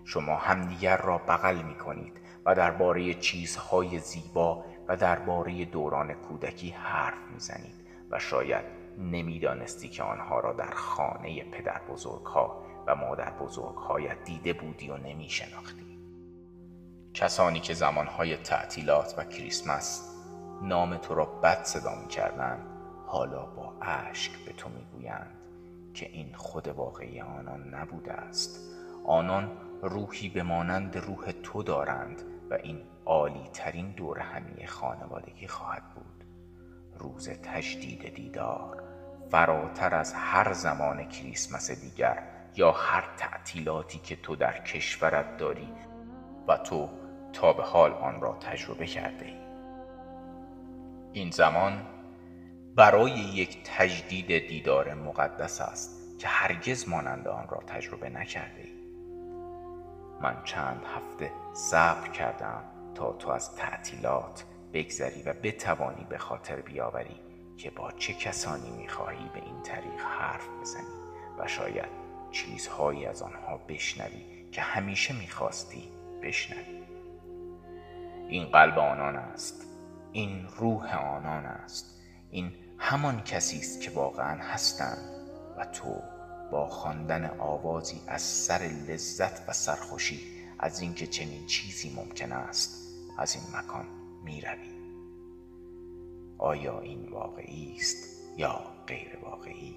شما 0.04 0.36
همدیگر 0.36 0.96
را 0.96 1.18
بغل 1.18 1.62
می 1.62 1.74
کنید 1.74 2.17
و 2.44 2.54
درباره 2.54 3.14
چیزهای 3.14 3.98
زیبا 3.98 4.64
و 4.88 4.96
درباره 4.96 5.64
دوران 5.64 6.14
کودکی 6.14 6.70
حرف 6.70 7.30
می‌زنید 7.32 7.74
و 8.10 8.18
شاید 8.18 8.64
نمی‌دانستی 8.98 9.88
که 9.88 10.02
آنها 10.02 10.40
را 10.40 10.52
در 10.52 10.70
خانه 10.70 11.44
پدر 11.44 11.80
بزرگها 11.90 12.62
و 12.86 12.94
مادر 12.94 13.30
بزرگهایت 13.30 14.24
دیده 14.24 14.52
بودی 14.52 14.90
و 14.90 14.96
نمی 14.96 15.28
شناختی. 15.28 15.98
کسانی 17.14 17.60
که 17.60 17.74
زمانهای 17.74 18.36
تعطیلات 18.36 19.14
و 19.18 19.24
کریسمس 19.24 20.14
نام 20.62 20.96
تو 20.96 21.14
را 21.14 21.24
بد 21.24 21.64
صدا 21.64 21.94
می 22.02 22.08
کردند 22.08 22.66
حالا 23.06 23.46
با 23.46 23.74
اشک 23.82 24.32
به 24.46 24.52
تو 24.52 24.68
می 24.68 24.84
گویند 24.92 25.38
که 25.94 26.06
این 26.06 26.34
خود 26.34 26.68
واقعی 26.68 27.20
آنان 27.20 27.74
نبوده 27.74 28.12
است 28.12 28.74
آنان 29.04 29.50
روحی 29.82 30.28
به 30.28 30.42
مانند 30.42 30.96
روح 30.96 31.32
تو 31.42 31.62
دارند 31.62 32.22
و 32.50 32.54
این 32.54 32.82
عالی 33.06 33.48
ترین 33.52 33.90
دور 33.90 34.18
همی 34.18 34.66
خانوادگی 34.66 35.46
خواهد 35.48 35.94
بود 35.94 36.24
روز 36.98 37.28
تجدید 37.28 38.14
دیدار 38.14 38.82
فراتر 39.30 39.94
از 39.94 40.12
هر 40.12 40.52
زمان 40.52 41.08
کریسمس 41.08 41.70
دیگر 41.70 42.22
یا 42.56 42.72
هر 42.72 43.04
تعطیلاتی 43.16 43.98
که 43.98 44.16
تو 44.16 44.36
در 44.36 44.62
کشورت 44.62 45.36
داری 45.36 45.68
و 46.48 46.56
تو 46.56 46.88
تا 47.32 47.52
به 47.52 47.62
حال 47.62 47.92
آن 47.92 48.20
را 48.20 48.38
تجربه 48.40 48.86
کرده 48.86 49.26
ای. 49.26 49.38
این 51.12 51.30
زمان 51.30 51.86
برای 52.74 53.10
یک 53.10 53.58
تجدید 53.64 54.48
دیدار 54.48 54.94
مقدس 54.94 55.60
است 55.60 56.18
که 56.18 56.28
هرگز 56.28 56.88
مانند 56.88 57.28
آن 57.28 57.48
را 57.48 57.62
تجربه 57.66 58.08
نکرده 58.08 58.60
ای. 58.60 58.77
من 60.20 60.36
چند 60.44 60.82
هفته 60.96 61.32
صبر 61.52 62.08
کردم 62.08 62.64
تا 62.94 63.12
تو 63.12 63.30
از 63.30 63.56
تعطیلات 63.56 64.44
بگذری 64.72 65.22
و 65.22 65.32
بتوانی 65.32 66.06
به 66.08 66.18
خاطر 66.18 66.60
بیاوری 66.60 67.20
که 67.56 67.70
با 67.70 67.92
چه 67.92 68.14
کسانی 68.14 68.70
می‌خواهی 68.70 69.30
به 69.34 69.42
این 69.42 69.62
طریق 69.62 70.00
حرف 70.00 70.48
بزنی 70.60 70.98
و 71.38 71.46
شاید 71.46 71.88
چیزهایی 72.30 73.06
از 73.06 73.22
آنها 73.22 73.56
بشنوی 73.68 74.50
که 74.52 74.60
همیشه 74.60 75.14
می‌خواستی 75.14 75.92
بشنوی. 76.22 76.82
این 78.28 78.44
قلب 78.44 78.78
آنان 78.78 79.16
است. 79.16 79.66
این 80.12 80.46
روح 80.56 80.96
آنان 81.16 81.46
است. 81.46 82.00
این 82.30 82.52
همان 82.78 83.22
کسی 83.22 83.58
است 83.58 83.80
که 83.80 83.90
واقعا 83.90 84.42
هستند 84.42 85.28
و 85.58 85.64
تو 85.64 86.02
با 86.50 86.68
خواندن 86.68 87.38
آوازی 87.38 88.00
از 88.06 88.22
سر 88.22 88.70
لذت 88.88 89.48
و 89.48 89.52
سرخوشی 89.52 90.20
از 90.58 90.80
اینکه 90.80 91.06
چنین 91.06 91.46
چیزی 91.46 91.94
ممکن 91.96 92.32
است 92.32 92.94
از 93.18 93.34
این 93.34 93.44
مکان 93.56 93.86
می 94.24 94.40
روی. 94.40 94.78
آیا 96.38 96.80
این 96.80 97.08
واقعی 97.08 97.76
است 97.76 97.96
یا 98.36 98.60
غیر 98.86 99.18
واقعی؟ 99.22 99.76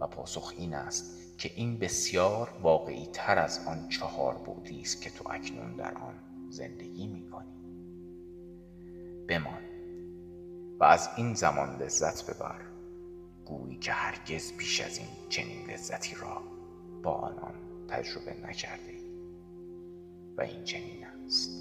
و 0.00 0.06
پاسخ 0.06 0.54
این 0.58 0.74
است 0.74 1.38
که 1.38 1.50
این 1.56 1.78
بسیار 1.78 2.50
واقعی 2.62 3.06
تر 3.12 3.38
از 3.38 3.66
آن 3.66 3.88
چهار 3.88 4.34
بودی 4.34 4.80
است 4.80 5.02
که 5.02 5.10
تو 5.10 5.24
اکنون 5.30 5.76
در 5.76 5.94
آن 5.94 6.14
زندگی 6.50 7.06
می 7.06 7.30
کنی. 7.30 7.60
بمان 9.28 9.62
و 10.80 10.84
از 10.84 11.08
این 11.16 11.34
زمان 11.34 11.82
لذت 11.82 12.30
ببر 12.30 12.60
گویی 13.50 13.78
که 13.78 13.92
هرگز 13.92 14.52
بیش 14.52 14.80
از 14.80 14.98
این 14.98 15.08
چنین 15.28 15.70
لذتی 15.70 16.14
را 16.14 16.42
با 17.02 17.10
آنان 17.12 17.54
تجربه 17.88 18.34
نکرده 18.46 18.94
و 20.36 20.40
این 20.40 20.64
چنین 20.64 21.06
است. 21.26 21.59